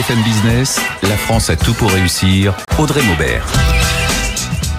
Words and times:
BFM 0.00 0.22
Business, 0.22 0.80
la 1.02 1.16
France 1.18 1.50
a 1.50 1.56
tout 1.56 1.74
pour 1.74 1.90
réussir. 1.90 2.56
Audrey 2.78 3.02
Maubert. 3.02 3.79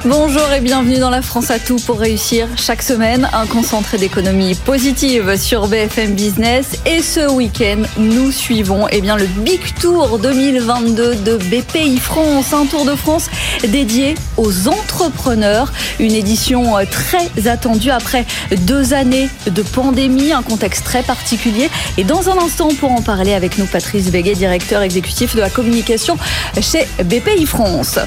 Bonjour 0.05 0.51
et 0.51 0.61
bienvenue 0.61 0.97
dans 0.97 1.11
la 1.11 1.21
France 1.21 1.51
à 1.51 1.59
tout 1.59 1.75
pour 1.75 1.99
réussir. 1.99 2.47
Chaque 2.57 2.81
semaine, 2.81 3.29
un 3.33 3.45
concentré 3.45 3.99
d'économie 3.99 4.55
positive 4.55 5.37
sur 5.37 5.67
BFM 5.67 6.15
Business. 6.15 6.79
Et 6.87 7.03
ce 7.03 7.29
week-end, 7.29 7.83
nous 7.97 8.31
suivons 8.31 8.87
eh 8.89 8.99
bien, 8.99 9.15
le 9.15 9.27
Big 9.27 9.61
Tour 9.79 10.17
2022 10.17 11.15
de 11.17 11.37
BPI 11.37 11.99
France. 11.99 12.51
Un 12.51 12.65
Tour 12.65 12.85
de 12.85 12.95
France 12.95 13.29
dédié 13.67 14.15
aux 14.37 14.67
entrepreneurs. 14.67 15.71
Une 15.99 16.13
édition 16.13 16.73
très 16.89 17.47
attendue 17.47 17.91
après 17.91 18.25
deux 18.61 18.95
années 18.95 19.29
de 19.45 19.61
pandémie, 19.61 20.33
un 20.33 20.41
contexte 20.41 20.83
très 20.83 21.03
particulier. 21.03 21.69
Et 21.99 22.03
dans 22.03 22.27
un 22.27 22.39
instant, 22.39 22.69
pour 22.69 22.91
en 22.91 23.03
parler 23.03 23.35
avec 23.35 23.59
nous, 23.59 23.67
Patrice 23.67 24.09
Béguet, 24.09 24.33
directeur 24.33 24.81
exécutif 24.81 25.35
de 25.35 25.41
la 25.41 25.51
communication 25.51 26.17
chez 26.59 26.87
BPI 27.03 27.45
France. 27.45 27.99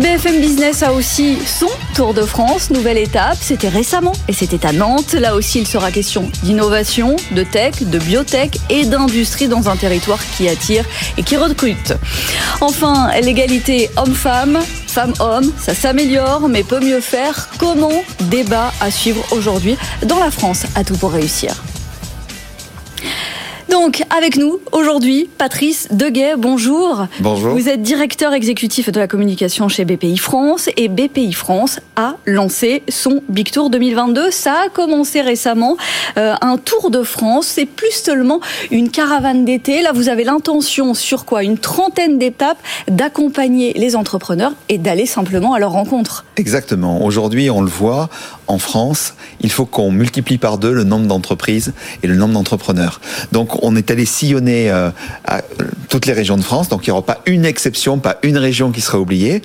BFM 0.00 0.40
Business 0.40 0.84
a 0.84 0.92
aussi 0.92 1.17
son 1.46 1.68
Tour 1.94 2.14
de 2.14 2.22
France, 2.22 2.70
nouvelle 2.70 2.96
étape, 2.96 3.38
c'était 3.40 3.68
récemment 3.68 4.12
et 4.28 4.32
c'était 4.32 4.64
à 4.64 4.72
Nantes. 4.72 5.14
Là 5.14 5.34
aussi, 5.34 5.58
il 5.58 5.66
sera 5.66 5.90
question 5.90 6.30
d'innovation, 6.44 7.16
de 7.32 7.42
tech, 7.42 7.82
de 7.82 7.98
biotech 7.98 8.58
et 8.70 8.84
d'industrie 8.84 9.48
dans 9.48 9.68
un 9.68 9.76
territoire 9.76 10.20
qui 10.36 10.48
attire 10.48 10.84
et 11.16 11.24
qui 11.24 11.36
recrute. 11.36 11.94
Enfin, 12.60 13.10
l'égalité 13.20 13.90
homme-femme, 13.96 14.60
femme-homme, 14.86 15.50
ça 15.58 15.74
s'améliore, 15.74 16.48
mais 16.48 16.62
peut 16.62 16.80
mieux 16.80 17.00
faire. 17.00 17.48
Comment? 17.58 18.04
Débat 18.30 18.72
à 18.80 18.92
suivre 18.92 19.24
aujourd'hui 19.32 19.76
dans 20.04 20.20
la 20.20 20.30
France, 20.30 20.64
à 20.76 20.84
tout 20.84 20.96
pour 20.96 21.10
réussir. 21.10 21.64
Donc, 23.80 24.02
avec 24.10 24.36
nous 24.36 24.58
aujourd'hui, 24.72 25.30
Patrice 25.38 25.86
Deguet, 25.92 26.34
bonjour. 26.36 27.06
Bonjour. 27.20 27.54
Vous 27.54 27.68
êtes 27.68 27.80
directeur 27.80 28.32
exécutif 28.32 28.90
de 28.90 28.98
la 28.98 29.06
communication 29.06 29.68
chez 29.68 29.84
BPI 29.84 30.18
France 30.18 30.68
et 30.76 30.88
BPI 30.88 31.32
France 31.32 31.78
a 31.94 32.16
lancé 32.26 32.82
son 32.88 33.22
Big 33.28 33.52
Tour 33.52 33.70
2022. 33.70 34.32
Ça 34.32 34.62
a 34.66 34.68
commencé 34.68 35.20
récemment, 35.20 35.76
euh, 36.16 36.34
un 36.40 36.56
Tour 36.56 36.90
de 36.90 37.04
France. 37.04 37.46
C'est 37.46 37.66
plus 37.66 37.92
seulement 37.92 38.40
une 38.72 38.90
caravane 38.90 39.44
d'été. 39.44 39.80
Là, 39.80 39.92
vous 39.92 40.08
avez 40.08 40.24
l'intention 40.24 40.92
sur 40.92 41.24
quoi? 41.24 41.44
Une 41.44 41.56
trentaine 41.56 42.18
d'étapes 42.18 42.58
d'accompagner 42.88 43.74
les 43.74 43.94
entrepreneurs 43.94 44.54
et 44.68 44.78
d'aller 44.78 45.06
simplement 45.06 45.54
à 45.54 45.60
leur 45.60 45.70
rencontre. 45.70 46.24
Exactement. 46.36 47.04
Aujourd'hui, 47.04 47.48
on 47.48 47.60
le 47.60 47.70
voit, 47.70 48.08
en 48.48 48.58
France, 48.58 49.14
il 49.40 49.50
faut 49.50 49.66
qu'on 49.66 49.92
multiplie 49.92 50.38
par 50.38 50.58
deux 50.58 50.72
le 50.72 50.84
nombre 50.84 51.06
d'entreprises 51.06 51.72
et 52.02 52.06
le 52.06 52.16
nombre 52.16 52.34
d'entrepreneurs. 52.34 53.00
Donc, 53.30 53.62
on 53.62 53.76
est 53.76 53.90
allé 53.90 54.06
sillonner 54.06 54.70
euh, 54.70 54.90
à 55.26 55.42
toutes 55.88 56.06
les 56.06 56.14
régions 56.14 56.36
de 56.36 56.42
France. 56.42 56.68
Donc, 56.68 56.86
il 56.86 56.90
n'y 56.90 56.92
aura 56.92 57.04
pas 57.04 57.20
une 57.26 57.44
exception, 57.44 57.98
pas 57.98 58.18
une 58.22 58.38
région 58.38 58.72
qui 58.72 58.80
sera 58.80 58.98
oubliée. 58.98 59.42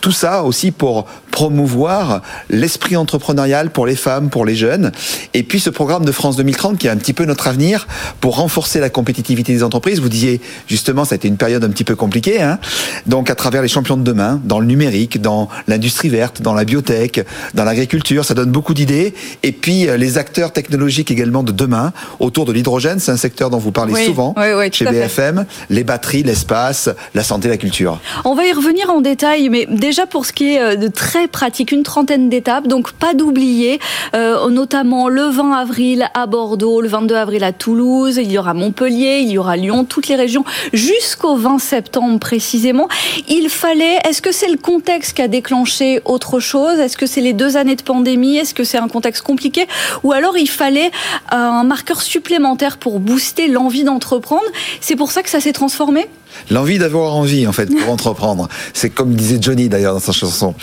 Tout 0.00 0.12
ça 0.12 0.44
aussi 0.44 0.70
pour 0.70 1.06
promouvoir 1.36 2.22
l'esprit 2.48 2.96
entrepreneurial 2.96 3.68
pour 3.68 3.86
les 3.86 3.94
femmes, 3.94 4.30
pour 4.30 4.46
les 4.46 4.56
jeunes. 4.56 4.90
Et 5.34 5.42
puis 5.42 5.60
ce 5.60 5.68
programme 5.68 6.06
de 6.06 6.10
France 6.10 6.36
2030 6.36 6.78
qui 6.78 6.86
est 6.86 6.90
un 6.90 6.96
petit 6.96 7.12
peu 7.12 7.26
notre 7.26 7.46
avenir 7.46 7.86
pour 8.22 8.36
renforcer 8.36 8.80
la 8.80 8.88
compétitivité 8.88 9.52
des 9.52 9.62
entreprises. 9.62 10.00
Vous 10.00 10.08
disiez 10.08 10.40
justement, 10.66 11.04
ça 11.04 11.14
a 11.14 11.16
été 11.16 11.28
une 11.28 11.36
période 11.36 11.62
un 11.62 11.68
petit 11.68 11.84
peu 11.84 11.94
compliquée. 11.94 12.40
Hein 12.40 12.58
Donc 13.04 13.28
à 13.28 13.34
travers 13.34 13.60
les 13.60 13.68
champions 13.68 13.98
de 13.98 14.02
demain, 14.02 14.40
dans 14.44 14.60
le 14.60 14.66
numérique, 14.66 15.20
dans 15.20 15.50
l'industrie 15.68 16.08
verte, 16.08 16.40
dans 16.40 16.54
la 16.54 16.64
biotech, 16.64 17.20
dans 17.52 17.64
l'agriculture, 17.64 18.24
ça 18.24 18.32
donne 18.32 18.50
beaucoup 18.50 18.72
d'idées. 18.72 19.12
Et 19.42 19.52
puis 19.52 19.90
euh, 19.90 19.98
les 19.98 20.16
acteurs 20.16 20.54
technologiques 20.54 21.10
également 21.10 21.42
de 21.42 21.52
demain 21.52 21.92
autour 22.18 22.46
de 22.46 22.52
l'hydrogène, 22.52 22.98
c'est 22.98 23.12
un 23.12 23.18
secteur 23.18 23.50
dont 23.50 23.58
vous 23.58 23.72
parlez 23.72 24.06
souvent 24.06 24.32
oui, 24.38 24.54
oui, 24.56 24.70
chez 24.72 24.86
BFM. 24.86 25.44
Les 25.68 25.84
batteries, 25.84 26.22
l'espace, 26.22 26.88
la 27.14 27.22
santé, 27.22 27.48
la 27.48 27.58
culture. 27.58 28.00
On 28.24 28.34
va 28.34 28.46
y 28.46 28.52
revenir 28.54 28.88
en 28.88 29.02
détail, 29.02 29.50
mais 29.50 29.66
déjà 29.70 30.06
pour 30.06 30.24
ce 30.24 30.32
qui 30.32 30.54
est 30.54 30.62
euh, 30.62 30.76
de 30.76 30.88
très 30.88 31.25
pratique, 31.26 31.72
une 31.72 31.82
trentaine 31.82 32.28
d'étapes, 32.28 32.66
donc 32.66 32.92
pas 32.92 33.14
d'oublier, 33.14 33.80
euh, 34.14 34.48
notamment 34.50 35.08
le 35.08 35.24
20 35.28 35.52
avril 35.52 36.08
à 36.14 36.26
Bordeaux, 36.26 36.80
le 36.80 36.88
22 36.88 37.14
avril 37.14 37.44
à 37.44 37.52
Toulouse, 37.52 38.16
il 38.16 38.30
y 38.30 38.38
aura 38.38 38.54
Montpellier, 38.54 39.20
il 39.22 39.30
y 39.30 39.38
aura 39.38 39.56
Lyon, 39.56 39.84
toutes 39.84 40.08
les 40.08 40.16
régions, 40.16 40.44
jusqu'au 40.72 41.36
20 41.36 41.58
septembre 41.58 42.18
précisément. 42.18 42.88
Il 43.28 43.48
fallait, 43.48 43.98
est-ce 44.08 44.22
que 44.22 44.32
c'est 44.32 44.48
le 44.48 44.58
contexte 44.58 45.16
qui 45.16 45.22
a 45.22 45.28
déclenché 45.28 46.00
autre 46.04 46.40
chose? 46.40 46.78
Est-ce 46.78 46.96
que 46.96 47.06
c'est 47.06 47.20
les 47.20 47.32
deux 47.32 47.56
années 47.56 47.76
de 47.76 47.82
pandémie? 47.82 48.36
Est-ce 48.36 48.54
que 48.54 48.64
c'est 48.64 48.78
un 48.78 48.88
contexte 48.88 49.22
compliqué? 49.22 49.66
Ou 50.02 50.12
alors 50.12 50.36
il 50.36 50.48
fallait 50.48 50.90
un 51.30 51.64
marqueur 51.64 52.02
supplémentaire 52.02 52.78
pour 52.78 53.00
booster 53.00 53.48
l'envie 53.48 53.84
d'entreprendre? 53.84 54.46
C'est 54.80 54.96
pour 54.96 55.12
ça 55.12 55.22
que 55.22 55.30
ça 55.30 55.40
s'est 55.40 55.52
transformé? 55.52 56.06
L'envie 56.50 56.78
d'avoir 56.78 57.14
envie, 57.14 57.46
en 57.46 57.52
fait, 57.52 57.66
pour 57.66 57.90
entreprendre. 57.92 58.48
C'est 58.72 58.90
comme 58.90 59.14
disait 59.14 59.38
Johnny 59.40 59.68
d'ailleurs 59.68 59.94
dans 59.94 60.00
sa 60.00 60.12
chanson. 60.12 60.54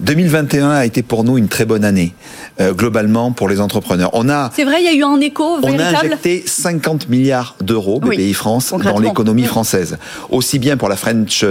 2021 0.00 0.70
a 0.70 0.86
été 0.86 1.02
pour 1.02 1.24
nous 1.24 1.38
une 1.38 1.48
très 1.48 1.64
bonne 1.64 1.84
année, 1.84 2.14
euh, 2.60 2.72
globalement, 2.72 3.32
pour 3.32 3.48
les 3.48 3.60
entrepreneurs. 3.60 4.10
On 4.12 4.28
a. 4.28 4.50
C'est 4.54 4.64
vrai, 4.64 4.82
il 4.82 4.84
y 4.84 4.88
a 4.88 4.94
eu 4.94 5.04
un 5.04 5.20
écho 5.20 5.60
véritable. 5.60 5.90
On 5.92 5.96
a 5.96 6.06
injecté 6.06 6.44
50 6.46 7.08
milliards 7.08 7.56
d'euros, 7.60 8.00
BPI 8.00 8.16
oui, 8.16 8.32
France, 8.32 8.72
dans 8.82 8.98
l'économie 8.98 9.44
française. 9.44 9.98
Aussi 10.30 10.58
bien 10.58 10.76
pour 10.76 10.88
la 10.88 10.96
French, 10.96 11.44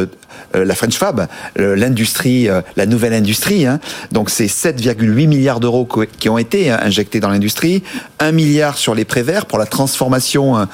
la 0.54 0.76
French 0.76 0.98
Fab, 0.98 1.28
euh, 1.60 1.76
l'industrie, 1.76 2.48
la 2.76 2.86
nouvelle 2.86 3.14
industrie. 3.14 3.66
Hein. 3.66 3.80
Donc 4.12 4.30
c'est 4.30 4.46
7,8 4.46 5.28
milliards 5.28 5.60
d'euros 5.60 5.88
qui 6.20 6.30
ont 6.30 6.38
été 6.38 6.72
hein, 6.72 6.80
injectés 6.82 7.20
dans 7.20 7.30
l'industrie. 7.30 7.84
1 8.20 8.32
milliard 8.32 8.78
sur 8.78 8.96
les 8.96 9.06
préverts 9.06 9.46
pour 9.46 9.58
la 9.58 9.66
transformation 9.66 10.68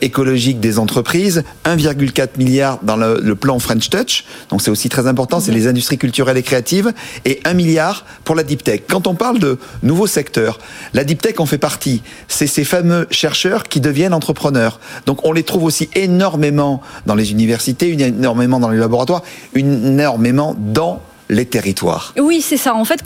écologique 0.00 0.60
des 0.60 0.78
entreprises. 0.78 1.42
1,4 1.64 2.38
milliards 2.38 2.78
dans 2.82 2.96
le, 2.96 3.20
le, 3.22 3.34
plan 3.34 3.58
French 3.58 3.90
Touch, 3.90 4.24
donc 4.50 4.62
c'est 4.62 4.70
aussi 4.70 4.88
très 4.88 5.06
important, 5.06 5.40
c'est 5.40 5.52
les 5.52 5.66
industries 5.66 5.98
culturelles 5.98 6.36
et 6.36 6.42
créatives, 6.42 6.92
et 7.24 7.40
1 7.44 7.54
milliard 7.54 8.04
pour 8.24 8.34
la 8.34 8.42
deep 8.42 8.62
tech. 8.62 8.82
Quand 8.88 9.06
on 9.06 9.14
parle 9.14 9.38
de 9.38 9.58
nouveaux 9.82 10.06
secteurs, 10.06 10.58
la 10.94 11.04
deep 11.04 11.20
tech 11.20 11.38
en 11.38 11.46
fait 11.46 11.58
partie. 11.58 12.02
C'est 12.28 12.46
ces 12.46 12.64
fameux 12.64 13.06
chercheurs 13.10 13.64
qui 13.64 13.80
deviennent 13.80 14.14
entrepreneurs. 14.14 14.80
Donc 15.06 15.24
on 15.24 15.32
les 15.32 15.42
trouve 15.42 15.64
aussi 15.64 15.88
énormément 15.94 16.80
dans 17.06 17.14
les 17.14 17.32
universités, 17.32 17.90
énormément 17.92 18.60
dans 18.60 18.70
les 18.70 18.78
laboratoires, 18.86 19.22
énormément 19.54 20.54
dans 20.58 21.00
les 21.28 21.44
territoires. 21.44 22.14
Oui, 22.18 22.40
c'est 22.40 22.56
ça. 22.56 22.74
En 22.74 22.84
fait, 22.84 23.00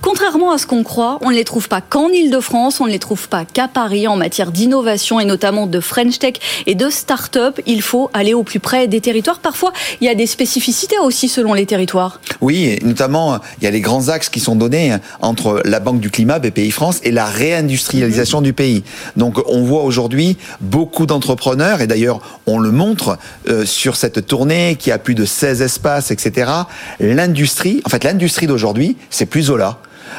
contrairement 0.00 0.52
à 0.52 0.58
ce 0.58 0.66
qu'on 0.66 0.82
croit, 0.82 1.18
on 1.22 1.30
ne 1.30 1.36
les 1.36 1.44
trouve 1.44 1.68
pas 1.68 1.80
qu'en 1.80 2.08
Ile-de-France, 2.08 2.80
on 2.80 2.86
ne 2.86 2.90
les 2.90 2.98
trouve 2.98 3.28
pas 3.28 3.44
qu'à 3.44 3.68
Paris 3.68 4.08
en 4.08 4.16
matière 4.16 4.50
d'innovation 4.50 5.20
et 5.20 5.24
notamment 5.24 5.66
de 5.66 5.80
French 5.80 6.18
Tech 6.18 6.34
et 6.66 6.74
de 6.74 6.90
start-up. 6.90 7.60
Il 7.66 7.82
faut 7.82 8.10
aller 8.12 8.34
au 8.34 8.42
plus 8.42 8.58
près 8.58 8.88
des 8.88 9.00
territoires. 9.00 9.38
Parfois, 9.38 9.72
il 10.00 10.06
y 10.06 10.10
a 10.10 10.14
des 10.14 10.26
spécificités 10.26 10.98
aussi 10.98 11.28
selon 11.28 11.54
les 11.54 11.66
territoires. 11.66 12.20
Oui, 12.40 12.78
notamment, 12.82 13.38
il 13.60 13.64
y 13.64 13.66
a 13.66 13.70
les 13.70 13.80
grands 13.80 14.08
axes 14.08 14.28
qui 14.28 14.40
sont 14.40 14.56
donnés 14.56 14.96
entre 15.20 15.62
la 15.64 15.80
Banque 15.80 16.00
du 16.00 16.10
Climat, 16.10 16.38
BPI 16.38 16.70
France, 16.70 17.00
et 17.04 17.12
la 17.12 17.26
réindustrialisation 17.26 18.40
mmh. 18.40 18.44
du 18.44 18.52
pays. 18.52 18.84
Donc, 19.16 19.38
on 19.46 19.62
voit 19.62 19.84
aujourd'hui 19.84 20.36
beaucoup 20.60 21.06
d'entrepreneurs, 21.06 21.80
et 21.80 21.86
d'ailleurs, 21.86 22.40
on 22.46 22.58
le 22.58 22.72
montre 22.72 23.18
euh, 23.48 23.64
sur 23.64 23.96
cette 23.96 24.26
tournée 24.26 24.76
qui 24.78 24.90
a 24.90 24.98
plus 24.98 25.14
de 25.14 25.24
16 25.24 25.62
espaces, 25.62 26.10
etc. 26.10 26.50
L'industrie 27.00 27.35
en 27.84 27.88
fait, 27.88 28.04
l'industrie 28.04 28.46
d'aujourd'hui, 28.46 28.96
c'est 29.10 29.26
plus 29.26 29.44
Zola. 29.44 29.78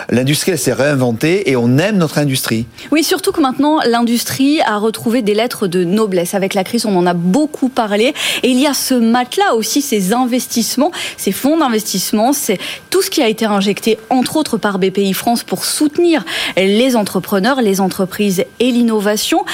L'industrie, 0.09 0.51
elle 0.51 0.59
s'est 0.59 0.73
réinventée 0.73 1.49
et 1.49 1.55
on 1.55 1.77
aime 1.77 1.97
notre 1.97 2.17
industrie. 2.17 2.65
Oui, 2.91 3.03
surtout 3.03 3.31
que 3.31 3.41
maintenant, 3.41 3.79
l'industrie 3.85 4.61
a 4.61 4.77
retrouvé 4.77 5.21
des 5.21 5.33
lettres 5.33 5.67
de 5.67 5.83
noblesse. 5.83 6.33
Avec 6.33 6.53
la 6.53 6.63
crise, 6.63 6.85
on 6.85 6.95
en 6.95 7.05
a 7.07 7.13
beaucoup 7.13 7.69
parlé. 7.69 8.13
Et 8.43 8.49
il 8.49 8.59
y 8.59 8.67
a 8.67 8.73
ce 8.73 8.93
matelas 8.93 9.53
aussi, 9.55 9.81
ces 9.81 10.13
investissements, 10.13 10.91
ces 11.15 11.31
fonds 11.31 11.57
d'investissement, 11.57 12.33
c'est 12.33 12.59
tout 12.89 13.01
ce 13.01 13.09
qui 13.09 13.21
a 13.21 13.29
été 13.29 13.45
injecté, 13.45 13.97
entre 14.09 14.35
autres 14.35 14.57
par 14.57 14.77
BPI 14.77 15.13
France, 15.13 15.43
pour 15.43 15.63
soutenir 15.63 16.23
les 16.57 16.95
entrepreneurs, 16.95 17.61
les 17.61 17.81
entreprises 17.81 18.43
et 18.59 18.71
l'innovation. 18.71 19.45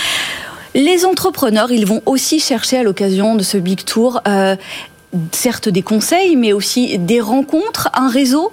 Les 0.75 1.05
entrepreneurs, 1.05 1.71
ils 1.71 1.85
vont 1.85 2.01
aussi 2.07 2.39
chercher 2.39 2.79
à 2.79 2.83
l'occasion 2.83 3.35
de 3.35 3.43
ce 3.43 3.57
Big 3.57 3.83
Tour 3.85 4.21
euh, 4.27 4.55
certes 5.31 5.69
des 5.69 5.81
conseils, 5.81 6.35
mais 6.35 6.53
aussi 6.53 6.97
des 6.97 7.21
rencontres, 7.21 7.89
un 7.93 8.09
réseau? 8.09 8.51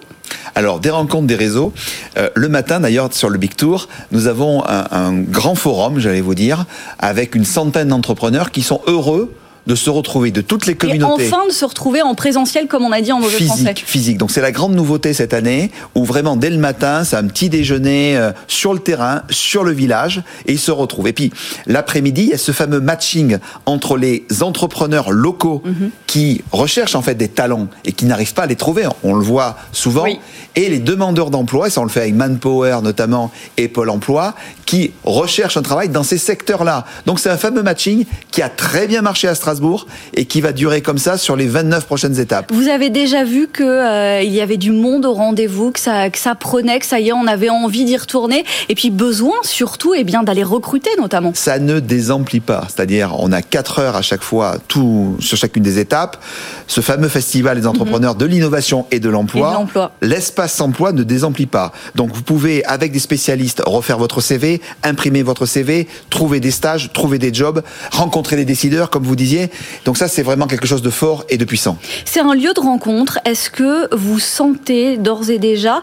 Alors, 0.54 0.80
des 0.80 0.90
rencontres, 0.90 1.26
des 1.26 1.34
réseaux. 1.34 1.72
Euh, 2.16 2.30
le 2.34 2.48
matin, 2.48 2.80
d'ailleurs, 2.80 3.12
sur 3.12 3.30
le 3.30 3.38
Big 3.38 3.54
Tour, 3.56 3.88
nous 4.12 4.26
avons 4.26 4.64
un, 4.66 4.86
un 4.90 5.14
grand 5.14 5.54
forum, 5.54 5.98
j'allais 5.98 6.20
vous 6.20 6.34
dire, 6.34 6.66
avec 6.98 7.34
une 7.34 7.44
centaine 7.44 7.88
d'entrepreneurs 7.88 8.50
qui 8.50 8.62
sont 8.62 8.80
heureux 8.86 9.32
de 9.70 9.76
se 9.76 9.88
retrouver 9.88 10.32
de 10.32 10.40
toutes 10.40 10.66
les 10.66 10.74
communautés. 10.74 11.26
Et 11.26 11.32
enfin 11.32 11.46
de 11.46 11.52
se 11.52 11.64
retrouver 11.64 12.02
en 12.02 12.16
présentiel, 12.16 12.66
comme 12.66 12.84
on 12.84 12.90
a 12.90 13.00
dit 13.00 13.12
en 13.12 13.20
mauvais 13.20 13.36
physique, 13.36 13.54
français. 13.54 13.74
Physique. 13.76 14.18
Donc 14.18 14.32
c'est 14.32 14.40
la 14.40 14.50
grande 14.50 14.74
nouveauté 14.74 15.12
cette 15.14 15.32
année, 15.32 15.70
où 15.94 16.04
vraiment 16.04 16.34
dès 16.34 16.50
le 16.50 16.58
matin, 16.58 17.04
c'est 17.04 17.14
un 17.14 17.28
petit 17.28 17.48
déjeuner 17.48 18.16
euh, 18.16 18.32
sur 18.48 18.74
le 18.74 18.80
terrain, 18.80 19.22
sur 19.30 19.62
le 19.62 19.70
village, 19.70 20.24
et 20.46 20.54
ils 20.54 20.58
se 20.58 20.72
retrouvent. 20.72 21.06
Et 21.06 21.12
puis 21.12 21.30
l'après-midi, 21.68 22.22
il 22.22 22.28
y 22.30 22.34
a 22.34 22.38
ce 22.38 22.50
fameux 22.50 22.80
matching 22.80 23.38
entre 23.64 23.96
les 23.96 24.26
entrepreneurs 24.40 25.12
locaux 25.12 25.62
mm 25.64 25.70
-hmm. 25.70 25.90
qui 26.08 26.26
recherchent 26.50 26.96
en 26.96 27.02
fait 27.02 27.14
des 27.14 27.28
talents 27.28 27.68
et 27.84 27.92
qui 27.92 28.06
n'arrivent 28.06 28.34
pas 28.34 28.46
à 28.48 28.50
les 28.54 28.60
trouver. 28.64 28.82
On 29.04 29.14
le 29.14 29.24
voit 29.32 29.52
souvent. 29.70 30.02
Oui. 30.02 30.18
Et 30.56 30.66
les 30.68 30.80
demandeurs 30.80 31.30
d'emploi, 31.30 31.68
et 31.68 31.70
ça 31.70 31.80
on 31.80 31.84
le 31.90 31.94
fait 31.96 32.04
avec 32.06 32.16
Manpower 32.22 32.78
notamment 32.82 33.30
et 33.56 33.68
Pôle 33.68 33.90
Emploi, 33.96 34.34
qui 34.70 34.82
recherchent 35.04 35.58
un 35.62 35.66
travail 35.70 35.88
dans 35.90 36.06
ces 36.12 36.20
secteurs-là. 36.30 36.78
Donc 37.06 37.16
c'est 37.20 37.32
un 37.36 37.42
fameux 37.46 37.64
matching 37.70 37.98
qui 38.32 38.40
a 38.42 38.48
très 38.64 38.86
bien 38.92 39.02
marché 39.10 39.28
à 39.28 39.34
Strasbourg 39.40 39.59
Strasbourg 39.60 39.86
et 40.14 40.24
qui 40.24 40.40
va 40.40 40.52
durer 40.52 40.80
comme 40.80 40.98
ça 40.98 41.18
sur 41.18 41.36
les 41.36 41.46
29 41.46 41.86
prochaines 41.86 42.18
étapes. 42.18 42.52
Vous 42.52 42.68
avez 42.68 42.90
déjà 42.90 43.24
vu 43.24 43.48
qu'il 43.48 43.64
euh, 43.64 44.22
y 44.22 44.40
avait 44.40 44.56
du 44.56 44.72
monde 44.72 45.04
au 45.04 45.12
rendez-vous, 45.12 45.70
que 45.70 45.80
ça, 45.80 46.10
que 46.10 46.18
ça 46.18 46.34
prenait, 46.34 46.78
que 46.78 46.86
ça 46.86 47.00
y 47.00 47.08
est, 47.08 47.12
on 47.12 47.26
avait 47.26 47.50
envie 47.50 47.84
d'y 47.84 47.96
retourner 47.96 48.44
et 48.68 48.74
puis 48.74 48.90
besoin 48.90 49.36
surtout 49.42 49.94
eh 49.94 50.04
bien 50.04 50.22
d'aller 50.22 50.42
recruter 50.42 50.90
notamment. 50.98 51.32
Ça 51.34 51.58
ne 51.58 51.80
désemplit 51.80 52.40
pas, 52.40 52.66
c'est-à-dire 52.68 53.14
on 53.18 53.32
a 53.32 53.42
4 53.42 53.78
heures 53.80 53.96
à 53.96 54.02
chaque 54.02 54.22
fois 54.22 54.56
tout 54.68 55.16
sur 55.20 55.36
chacune 55.36 55.62
des 55.62 55.78
étapes. 55.78 56.22
Ce 56.66 56.80
fameux 56.80 57.08
festival 57.08 57.60
des 57.60 57.66
entrepreneurs 57.66 58.14
de 58.14 58.24
l'innovation 58.24 58.86
et 58.90 59.00
de 59.00 59.08
l'emploi, 59.08 59.66
l'espace 60.00 60.60
emploi 60.60 60.92
ne 60.92 61.02
désemplit 61.02 61.46
pas. 61.46 61.72
Donc 61.94 62.12
vous 62.14 62.22
pouvez 62.22 62.64
avec 62.64 62.92
des 62.92 62.98
spécialistes 62.98 63.62
refaire 63.66 63.98
votre 63.98 64.20
CV, 64.20 64.60
imprimer 64.82 65.22
votre 65.22 65.46
CV, 65.46 65.88
trouver 66.08 66.40
des 66.40 66.50
stages, 66.50 66.92
trouver 66.92 67.18
des 67.18 67.34
jobs, 67.34 67.62
rencontrer 67.90 68.36
des 68.36 68.44
décideurs 68.44 68.90
comme 68.90 69.04
vous 69.04 69.16
disiez. 69.16 69.39
Donc 69.84 69.96
ça 69.96 70.08
c'est 70.08 70.22
vraiment 70.22 70.46
quelque 70.46 70.66
chose 70.66 70.82
de 70.82 70.90
fort 70.90 71.24
et 71.28 71.36
de 71.36 71.44
puissant. 71.44 71.78
C'est 72.04 72.20
un 72.20 72.34
lieu 72.34 72.52
de 72.52 72.60
rencontre. 72.60 73.18
Est-ce 73.24 73.50
que 73.50 73.94
vous 73.94 74.18
sentez 74.18 74.96
d'ores 74.96 75.30
et 75.30 75.38
déjà 75.38 75.82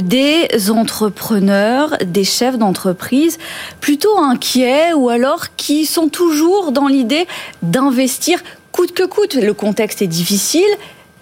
des 0.00 0.48
entrepreneurs, 0.70 1.96
des 2.04 2.24
chefs 2.24 2.58
d'entreprise 2.58 3.38
plutôt 3.80 4.18
inquiets 4.18 4.92
ou 4.92 5.08
alors 5.08 5.56
qui 5.56 5.86
sont 5.86 6.08
toujours 6.08 6.72
dans 6.72 6.88
l'idée 6.88 7.26
d'investir 7.62 8.40
coûte 8.72 8.92
que 8.92 9.04
coûte? 9.04 9.34
Le 9.34 9.54
contexte 9.54 10.02
est 10.02 10.06
difficile, 10.06 10.68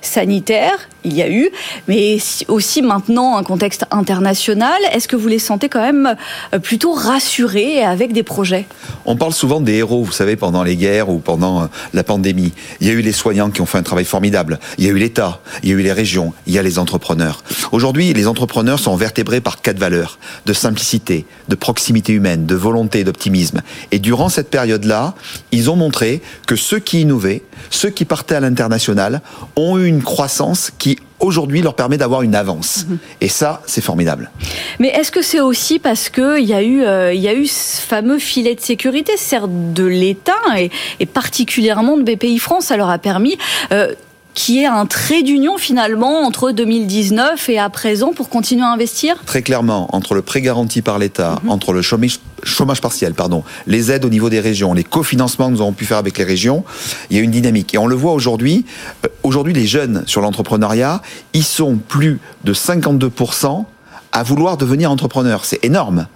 sanitaire, 0.01 0.89
il 1.07 1.15
y 1.15 1.23
a 1.23 1.31
eu, 1.31 1.51
mais 1.89 2.19
aussi 2.49 2.83
maintenant 2.83 3.37
un 3.37 3.45
contexte 3.45 3.85
international. 3.91 4.77
Est-ce 4.93 5.09
que 5.09 5.17
vous 5.17 5.29
les 5.29 5.39
sentez 5.39 5.69
quand 5.69 5.81
même 5.81 6.17
euh, 6.53 6.59
plutôt 6.59 6.93
rassurés 6.93 7.83
avec 7.83 8.13
des 8.13 8.23
projets? 8.23 8.67
On 9.05 9.17
parle 9.17 9.33
souvent 9.33 9.61
des 9.61 9.75
héros, 9.75 10.03
vous 10.03 10.13
savez, 10.13 10.37
pendant 10.37 10.65
les 10.65 10.77
guerres 10.77 11.09
ou 11.09 11.19
pendant 11.19 11.63
euh, 11.63 11.67
la 11.95 12.03
pandémie. 12.03 12.53
Il 12.81 12.89
y 12.89 12.91
a 12.91 12.93
eu 12.93 13.01
les 13.01 13.13
soignants 13.13 13.51
qui 13.51 13.61
ont 13.61 13.67
fait 13.67 13.79
un 13.79 13.85
travail 13.85 14.05
formidable. 14.05 14.59
Il 14.79 14.85
y 14.85 14.89
a 14.89 14.91
eu 14.91 14.99
l'État, 14.99 15.41
il 15.63 15.71
y 15.71 15.73
a 15.73 15.77
eu 15.77 15.83
les 15.83 15.93
régions, 15.93 16.33
il 16.47 16.55
y 16.55 16.59
a 16.59 16.63
les 16.63 16.79
entrepreneurs. 16.79 17.45
Aujourd'hui, 17.71 18.13
les 18.13 18.27
entrepreneurs 18.27 18.81
sont 18.81 18.97
vertébrés 18.97 19.41
par 19.41 19.63
quatre 19.63 19.79
valeurs 19.79 20.19
de 20.45 20.53
simplicité, 20.53 21.25
de 21.49 21.55
proximité 21.55 22.13
humaine, 22.13 22.47
de 22.47 22.55
volonté, 22.57 23.05
d'optimisme. 23.05 23.63
Et 23.93 24.01
durant 24.01 24.29
cette 24.29 24.51
période-là, 24.51 25.15
ils 25.53 25.71
ont 25.71 25.77
montré 25.77 26.21
que 26.49 26.57
ceux 26.57 26.81
qui 26.81 27.03
innovaient, 27.03 27.43
ceux 27.71 27.91
qui 27.91 28.05
partaient 28.05 28.35
à 28.35 28.41
l'international, 28.41 29.21
ont 29.55 29.79
eu 29.79 29.87
une 29.87 30.03
croissance 30.03 30.73
qui 30.79 30.96
aujourd'hui 31.21 31.63
leur 31.63 31.75
permet 31.75 31.97
d'avoir 31.97 32.23
une 32.23 32.35
avance. 32.35 32.87
Mhm. 32.89 32.99
Et 33.21 33.29
ça, 33.29 33.63
c'est 33.67 33.81
formidable. 33.81 34.31
Mais 34.79 34.89
est-ce 34.89 35.11
que 35.11 35.23
c'est 35.23 35.41
aussi 35.41 35.79
parce 35.79 36.09
qu'il 36.09 36.45
y, 36.45 36.55
a 36.55 36.63
eu, 36.63 36.83
euh, 36.83 37.13
il 37.13 37.21
y 37.21 37.29
a 37.29 37.35
eu 37.35 37.47
ce 37.47 37.81
fameux 37.81 38.19
filet 38.19 38.55
de 38.55 38.61
sécurité, 38.61 39.13
certes 39.17 39.51
de 39.51 39.85
l'État 39.85 40.33
et, 40.59 41.07
particulièrement 41.07 41.97
de 41.97 42.03
BPI 42.03 42.39
France, 42.39 42.67
ça 42.67 42.77
leur 42.77 42.91
a 42.91 42.99
permis 42.99 43.39
euh, 43.73 43.95
qui 44.37 44.61
est 44.61 44.67
un 44.67 44.85
trait 44.85 45.23
d'union 45.23 45.57
finalement 45.57 46.21
entre 46.21 46.53
2019 46.53 47.49
et 47.49 47.59
à 47.59 47.71
présent 47.71 48.13
pour 48.13 48.29
continuer 48.29 48.63
à 48.63 48.71
investir? 48.71 49.17
Très 49.25 49.41
clairement, 49.41 49.89
entre 49.97 50.15
le 50.15 50.21
prêt 50.21 50.43
garanti 50.43 50.83
par 50.83 50.99
l'État, 50.99 51.41
mhm. 51.43 51.51
entre 51.51 51.73
le 51.73 51.81
chômage, 51.81 52.21
chômage 52.43 52.83
partiel, 52.83 53.15
pardon, 53.15 53.43
les 53.67 53.91
aides 53.91 54.05
au 54.05 54.11
niveau 54.11 54.29
des 54.29 54.39
régions, 54.39 54.75
les 54.75 54.85
cofinancements 54.85 55.47
que 55.47 55.53
nous 55.53 55.63
avons 55.63 55.73
pu 55.73 55.87
faire 55.87 55.97
avec 55.97 56.19
les 56.19 56.25
régions, 56.25 56.65
il 57.09 57.17
y 57.17 57.21
a 57.21 57.23
une 57.23 57.31
dynamique. 57.31 57.75
Et 57.75 57.79
on 57.79 57.87
le 57.87 57.97
voit 57.97 58.13
aujourd'hui, 58.13 58.67
euh, 59.07 59.09
aujourd'hui 59.23 59.55
les 59.55 59.67
jeunes 59.67 60.05
sur 60.07 60.21
l'entrepreneuriat, 60.21 61.01
ils 61.33 61.43
sont 61.43 61.77
plus 61.77 62.21
de 62.45 62.53
52% 62.53 63.65
à 64.13 64.23
vouloir 64.23 64.59
devenir 64.59 64.91
entrepreneurs. 64.91 65.47
C'est 65.47 65.65
énorme. 65.65 66.09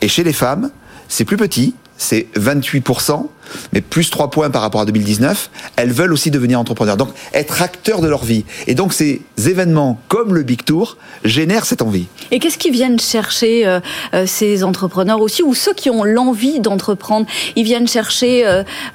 Et 0.00 0.08
chez 0.08 0.24
les 0.24 0.32
femmes, 0.32 0.70
c'est 1.08 1.26
plus 1.26 1.36
petit, 1.36 1.74
c'est 1.98 2.26
28%, 2.36 3.26
mais 3.72 3.80
plus 3.80 4.10
3 4.10 4.30
points 4.30 4.50
par 4.50 4.62
rapport 4.62 4.80
à 4.80 4.84
2019. 4.84 5.50
Elles 5.76 5.92
veulent 5.92 6.12
aussi 6.12 6.30
devenir 6.30 6.60
entrepreneurs, 6.60 6.96
donc 6.96 7.10
être 7.32 7.62
acteurs 7.62 8.00
de 8.00 8.08
leur 8.08 8.24
vie. 8.24 8.44
Et 8.66 8.74
donc 8.74 8.92
ces 8.92 9.22
événements 9.36 10.00
comme 10.08 10.34
le 10.34 10.42
Big 10.42 10.64
Tour 10.64 10.96
génèrent 11.24 11.64
cette 11.64 11.82
envie. 11.82 12.06
Et 12.30 12.38
qu'est-ce 12.38 12.58
qu'ils 12.58 12.72
viennent 12.72 12.98
chercher 12.98 13.66
euh, 13.66 13.80
euh, 14.14 14.26
ces 14.26 14.64
entrepreneurs 14.64 15.20
aussi, 15.20 15.42
ou 15.42 15.54
ceux 15.54 15.74
qui 15.74 15.90
ont 15.90 16.04
l'envie 16.04 16.60
d'entreprendre? 16.60 17.26
Ils 17.54 17.64
viennent 17.64 17.88
chercher 17.88 18.46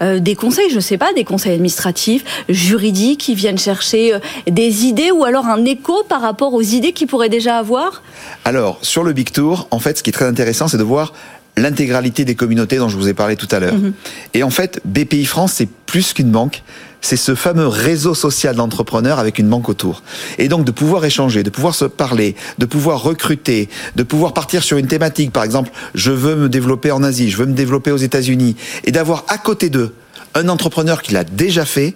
euh, 0.02 0.20
des 0.20 0.36
conseils, 0.36 0.70
je 0.70 0.76
ne 0.76 0.82
sais 0.82 0.98
pas, 0.98 1.14
des 1.14 1.24
conseils 1.24 1.54
administratifs, 1.54 2.24
juridiques, 2.50 3.28
ils 3.30 3.36
viennent 3.36 3.58
chercher 3.58 4.14
des 4.48 4.86
idées 4.86 5.12
ou 5.12 5.24
alors 5.24 5.46
un 5.46 5.66
écho 5.66 6.04
par 6.08 6.22
rapport 6.22 6.54
aux 6.54 6.62
idées 6.62 6.94
qu'ils 6.94 7.08
pourraient 7.08 7.30
déjà 7.30 7.58
avoir? 7.58 8.02
Alors, 8.46 8.80
sur 8.82 9.04
le 9.04 9.14
Big 9.14 9.32
Tour, 9.32 9.68
en 9.72 9.80
fait, 9.80 9.98
ce 9.98 10.04
qui 10.04 10.10
est 10.10 10.14
très 10.14 10.26
intéressant, 10.26 10.68
c'est 10.68 10.78
de 10.78 10.84
voir 10.84 11.14
l'intégralité 11.58 12.26
des 12.26 12.36
communautés 12.36 12.78
dont 12.78 12.90
je 12.90 12.98
vous 12.98 13.08
ai 13.08 13.14
parlé 13.14 13.36
tout 13.36 13.48
à 13.52 13.60
l'heure. 13.60 13.76
Mhm. 13.76 13.94
Et 14.34 14.44
en 14.44 14.50
fait, 14.50 14.82
BPI 14.86 15.26
France, 15.26 15.54
c'est 15.56 15.68
plus 15.68 16.14
qu'une 16.14 16.32
banque, 16.32 16.64
c'est 17.02 17.18
ce 17.18 17.36
fameux 17.36 17.68
réseau 17.68 18.14
social 18.14 18.56
d'entrepreneurs 18.56 19.20
avec 19.20 19.40
une 19.40 19.50
banque 19.50 19.70
autour. 19.70 20.04
Et 20.38 20.48
donc 20.48 20.64
de 20.64 20.72
pouvoir 20.72 21.04
échanger, 21.04 21.44
de 21.44 21.50
pouvoir 21.50 21.76
se 21.76 21.86
parler, 21.86 22.36
de 22.60 22.66
pouvoir 22.66 23.02
recruter, 23.02 23.70
de 23.96 24.04
pouvoir 24.04 24.34
partir 24.34 24.64
sur 24.64 24.78
une 24.78 24.88
thématique, 24.88 25.32
par 25.32 25.44
exemple, 25.44 25.72
je 25.96 26.12
veux 26.12 26.36
me 26.36 26.48
développer 26.48 26.92
en 26.92 27.04
Asie, 27.04 27.30
je 27.30 27.38
veux 27.38 27.48
me 27.48 27.54
développer 27.54 27.92
aux 27.92 27.98
États-Unis, 27.98 28.56
et 28.86 28.92
d'avoir 28.92 29.26
à 29.28 29.38
côté 29.38 29.70
d'eux 29.70 29.94
un 30.34 30.48
entrepreneur 30.48 31.02
qui 31.02 31.14
l'a 31.14 31.24
déjà 31.24 31.66
fait, 31.66 31.96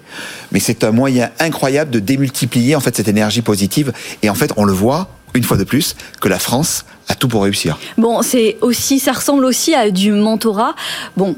mais 0.51 0.59
c'est 0.59 0.83
un 0.83 0.91
moyen 0.91 1.29
incroyable 1.39 1.91
de 1.91 1.99
démultiplier 1.99 2.75
en 2.75 2.81
fait 2.81 2.95
cette 2.95 3.07
énergie 3.07 3.41
positive. 3.41 3.93
Et 4.23 4.29
en 4.29 4.35
fait, 4.35 4.51
on 4.57 4.65
le 4.65 4.73
voit 4.73 5.09
une 5.33 5.43
fois 5.43 5.57
de 5.57 5.63
plus 5.63 5.95
que 6.19 6.27
la 6.27 6.39
France 6.39 6.85
a 7.07 7.15
tout 7.15 7.27
pour 7.27 7.43
réussir. 7.43 7.77
Bon, 7.97 8.21
c'est 8.21 8.57
aussi, 8.61 8.99
ça 8.99 9.11
ressemble 9.13 9.45
aussi 9.45 9.73
à 9.73 9.91
du 9.91 10.11
mentorat. 10.11 10.75
Bon, 11.17 11.35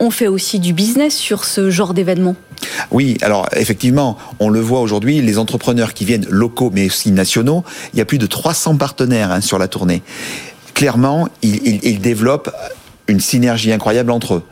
on 0.00 0.10
fait 0.10 0.26
aussi 0.26 0.58
du 0.58 0.72
business 0.72 1.16
sur 1.16 1.44
ce 1.44 1.70
genre 1.70 1.94
d'événement. 1.94 2.36
Oui, 2.90 3.16
alors 3.22 3.48
effectivement, 3.56 4.18
on 4.40 4.48
le 4.48 4.60
voit 4.60 4.80
aujourd'hui, 4.80 5.20
les 5.20 5.38
entrepreneurs 5.38 5.94
qui 5.94 6.04
viennent 6.04 6.26
locaux 6.28 6.70
mais 6.72 6.86
aussi 6.86 7.10
nationaux, 7.10 7.64
il 7.92 7.98
y 7.98 8.02
a 8.02 8.04
plus 8.04 8.18
de 8.18 8.26
300 8.26 8.76
partenaires 8.76 9.30
hein, 9.30 9.40
sur 9.40 9.58
la 9.58 9.68
tournée. 9.68 10.02
Clairement, 10.74 11.28
ils 11.42 12.00
développent 12.00 12.50
une 13.08 13.20
synergie 13.20 13.72
incroyable 13.72 14.10
entre 14.10 14.34
eux. 14.34 14.42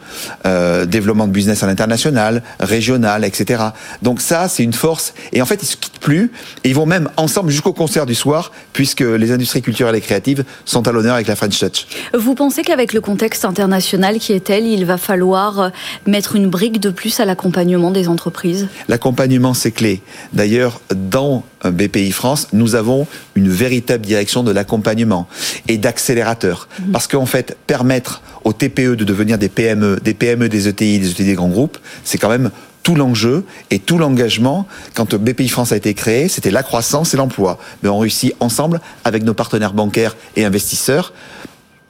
Euh, 0.46 0.84
développement 0.84 1.26
de 1.26 1.32
business 1.32 1.62
à 1.62 1.66
l'international, 1.66 2.42
régional, 2.60 3.24
etc. 3.24 3.62
Donc 4.02 4.20
ça, 4.20 4.48
c'est 4.48 4.62
une 4.62 4.72
force. 4.72 5.14
Et 5.32 5.40
en 5.40 5.46
fait, 5.46 5.62
ils 5.62 5.66
se 5.66 5.76
quittent 5.76 6.00
plus. 6.00 6.30
Et 6.64 6.70
ils 6.70 6.74
vont 6.74 6.86
même 6.86 7.08
ensemble 7.16 7.50
jusqu'au 7.50 7.72
concert 7.72 8.04
du 8.04 8.14
soir, 8.14 8.52
puisque 8.72 9.00
les 9.00 9.32
industries 9.32 9.62
culturelles 9.62 9.94
et 9.94 10.00
créatives 10.00 10.44
sont 10.64 10.86
à 10.86 10.92
l'honneur 10.92 11.14
avec 11.14 11.28
la 11.28 11.36
French 11.36 11.58
Touch. 11.58 11.86
Vous 12.14 12.34
pensez 12.34 12.62
qu'avec 12.62 12.92
le 12.92 13.00
contexte 13.00 13.44
international 13.44 14.18
qui 14.18 14.32
est 14.32 14.44
tel, 14.44 14.66
il 14.66 14.84
va 14.84 14.98
falloir 14.98 15.60
euh, 15.60 15.68
mettre 16.06 16.36
une 16.36 16.48
brique 16.48 16.80
de 16.80 16.90
plus 16.90 17.20
à 17.20 17.24
l'accompagnement 17.24 17.90
des 17.90 18.08
entreprises? 18.08 18.68
L'accompagnement, 18.88 19.54
c'est 19.54 19.72
clé. 19.72 20.02
D'ailleurs, 20.32 20.80
dans 20.94 21.44
euh, 21.64 21.70
BPI 21.70 22.12
France, 22.12 22.48
nous 22.52 22.74
avons 22.74 23.06
une 23.34 23.48
véritable 23.48 24.04
direction 24.04 24.42
de 24.42 24.52
l'accompagnement 24.52 25.26
et 25.68 25.78
d'accélérateur. 25.78 26.68
Mhm. 26.78 26.92
Parce 26.92 27.06
qu'en 27.06 27.26
fait, 27.26 27.56
permettre 27.66 28.22
aux 28.44 28.52
TPE 28.52 28.96
de 28.96 29.04
devenir 29.04 29.38
des 29.38 29.48
PME, 29.48 29.98
des 30.02 30.14
PME, 30.14 30.48
des 30.48 30.68
ETI, 30.68 30.98
des 30.98 31.10
ETI 31.10 31.24
des 31.24 31.34
grands 31.34 31.48
groupes, 31.48 31.78
c'est 32.04 32.18
quand 32.18 32.28
même 32.28 32.50
tout 32.82 32.94
l'enjeu 32.94 33.44
et 33.70 33.78
tout 33.78 33.98
l'engagement. 33.98 34.66
Quand 34.94 35.14
BPI 35.14 35.48
France 35.48 35.72
a 35.72 35.76
été 35.76 35.94
créé, 35.94 36.28
c'était 36.28 36.50
la 36.50 36.62
croissance 36.62 37.14
et 37.14 37.16
l'emploi. 37.16 37.58
Mais 37.82 37.88
on 37.88 37.98
réussit 37.98 38.34
ensemble 38.40 38.80
avec 39.04 39.22
nos 39.22 39.34
partenaires 39.34 39.72
bancaires 39.72 40.16
et 40.36 40.44
investisseurs 40.44 41.12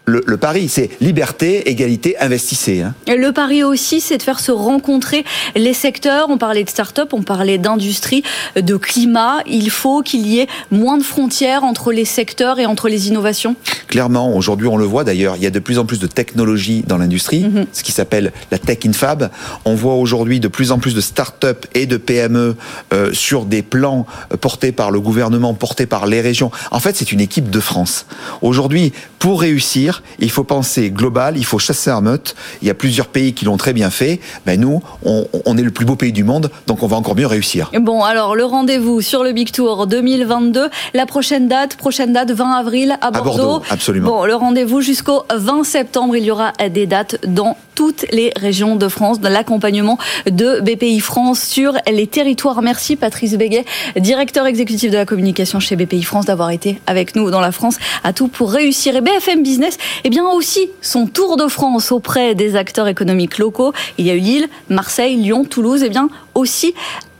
le, 0.06 0.36
pari, 0.36 0.68
c'est 0.68 0.90
liberté, 1.00 1.70
égalité, 1.70 2.16
investissez. 2.18 2.82
Hein. 2.82 2.94
Le 3.06 3.30
pari 3.30 3.62
aussi, 3.62 4.00
c'est 4.00 4.18
de 4.18 4.22
faire 4.22 4.40
se 4.40 4.50
rencontrer 4.50 5.24
les 5.54 5.74
secteurs. 5.74 6.26
On 6.28 6.38
parlait 6.38 6.64
de 6.64 6.68
start-up, 6.68 7.12
on 7.12 7.22
parlait 7.22 7.58
d'industrie, 7.58 8.24
de 8.56 8.76
climat. 8.76 9.42
Il 9.46 9.70
faut 9.70 10.02
qu'il 10.02 10.26
y 10.26 10.40
ait 10.40 10.48
moins 10.72 10.98
de 10.98 11.04
frontières 11.04 11.62
entre 11.62 11.92
les 11.92 12.04
secteurs 12.04 12.58
et 12.58 12.66
entre 12.66 12.88
les 12.88 13.08
innovations. 13.08 13.54
Clairement, 13.86 14.34
aujourd'hui, 14.34 14.66
on 14.66 14.76
le 14.76 14.84
voit 14.84 15.04
d'ailleurs, 15.04 15.36
il 15.36 15.42
y 15.42 15.46
a 15.46 15.50
de 15.50 15.58
plus 15.60 15.78
en 15.78 15.84
plus 15.84 16.00
de 16.00 16.08
technologies 16.08 16.82
dans 16.86 16.98
l'industrie, 16.98 17.44
mhm. 17.44 17.66
ce 17.72 17.84
qui 17.84 17.92
s'appelle 17.92 18.32
la 18.50 18.58
tech 18.58 18.78
in 18.84 18.92
fab. 18.92 19.30
On 19.64 19.74
voit 19.74 19.94
aujourd'hui 19.94 20.40
de 20.40 20.48
plus 20.48 20.72
en 20.72 20.78
plus 20.78 20.94
de 20.94 21.00
start-up 21.00 21.66
et 21.74 21.86
de 21.86 21.96
PME 21.96 22.56
euh, 22.92 23.12
sur 23.12 23.44
des 23.44 23.62
plans 23.62 24.06
euh, 24.32 24.36
portés 24.36 24.72
par 24.72 24.90
le 24.90 25.00
gouvernement, 25.00 25.54
portés 25.54 25.86
par 25.86 26.06
les 26.06 26.20
régions. 26.20 26.50
En 26.72 26.80
fait, 26.80 26.96
c'est 26.96 27.12
une 27.12 27.20
équipe 27.20 27.50
de 27.50 27.60
France. 27.60 28.06
Aujourd'hui, 28.40 28.92
pour 29.18 29.42
réussir, 29.42 29.91
il 30.18 30.30
faut 30.30 30.44
penser 30.44 30.90
global, 30.90 31.36
il 31.36 31.44
faut 31.44 31.58
chasser 31.58 31.90
un 31.90 32.00
meute. 32.00 32.34
Il 32.62 32.68
y 32.68 32.70
a 32.70 32.74
plusieurs 32.74 33.08
pays 33.08 33.34
qui 33.34 33.44
l'ont 33.44 33.56
très 33.56 33.72
bien 33.72 33.90
fait. 33.90 34.20
Ben 34.46 34.60
nous, 34.60 34.82
on, 35.04 35.58
est 35.58 35.62
le 35.62 35.70
plus 35.70 35.84
beau 35.84 35.96
pays 35.96 36.12
du 36.12 36.24
monde, 36.24 36.50
donc 36.66 36.82
on 36.82 36.86
va 36.86 36.96
encore 36.96 37.16
mieux 37.16 37.26
réussir. 37.26 37.70
Bon, 37.80 38.02
alors 38.02 38.34
le 38.34 38.44
rendez-vous 38.44 39.00
sur 39.00 39.24
le 39.24 39.32
Big 39.32 39.50
Tour 39.50 39.86
2022, 39.86 40.68
la 40.94 41.06
prochaine 41.06 41.48
date, 41.48 41.76
prochaine 41.76 42.12
date 42.12 42.30
20 42.30 42.52
avril 42.52 42.96
à 43.00 43.10
Bordeaux. 43.10 43.30
À 43.30 43.36
Bordeaux, 43.36 43.62
absolument. 43.70 44.08
Bon, 44.08 44.24
le 44.24 44.34
rendez-vous 44.34 44.80
jusqu'au 44.80 45.24
20 45.34 45.64
septembre, 45.64 46.16
il 46.16 46.24
y 46.24 46.30
aura 46.30 46.52
des 46.70 46.86
dates 46.86 47.16
dans 47.26 47.56
toutes 47.74 48.04
les 48.12 48.32
régions 48.36 48.76
de 48.76 48.88
France, 48.88 49.20
de 49.20 49.28
l'accompagnement 49.28 49.98
de 50.26 50.60
BPI 50.60 51.00
France 51.00 51.40
sur 51.40 51.74
les 51.90 52.06
territoires. 52.06 52.62
Merci 52.62 52.96
Patrice 52.96 53.34
Béguet, 53.36 53.64
directeur 53.96 54.46
exécutif 54.46 54.90
de 54.90 54.96
la 54.96 55.06
communication 55.06 55.60
chez 55.60 55.76
BPI 55.76 56.02
France, 56.02 56.26
d'avoir 56.26 56.50
été 56.50 56.80
avec 56.86 57.16
nous 57.16 57.30
dans 57.30 57.40
la 57.40 57.52
France 57.52 57.78
à 58.04 58.12
tout 58.12 58.28
pour 58.28 58.52
réussir. 58.52 58.96
Et 58.96 59.00
BFM 59.00 59.42
Business, 59.42 59.78
eh 60.04 60.10
bien 60.10 60.28
aussi 60.28 60.70
son 60.80 61.06
tour 61.06 61.36
de 61.36 61.48
France 61.48 61.92
auprès 61.92 62.34
des 62.34 62.56
acteurs 62.56 62.88
économiques 62.88 63.38
locaux. 63.38 63.72
Il 63.98 64.06
y 64.06 64.10
a 64.10 64.14
eu 64.14 64.20
Lille, 64.20 64.48
Marseille, 64.68 65.16
Lyon, 65.16 65.44
Toulouse, 65.44 65.82
et 65.82 65.86
eh 65.86 65.90
bien 65.90 66.08
aussi 66.34 66.74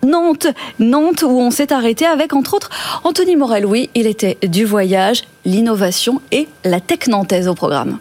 Nantes, 0.04 0.49
Nantes 0.78 1.23
où 1.23 1.38
on 1.38 1.50
s'est 1.50 1.73
arrêté 1.73 2.06
avec 2.06 2.32
entre 2.32 2.54
autres 2.54 2.71
Anthony 3.04 3.37
Morel. 3.37 3.66
Oui, 3.66 3.90
il 3.94 4.06
était 4.06 4.38
du 4.42 4.64
voyage, 4.64 5.23
l'innovation 5.44 6.21
et 6.32 6.49
la 6.64 6.80
tech 6.80 7.06
nantaise 7.06 7.49
au 7.49 7.54
programme. 7.54 7.99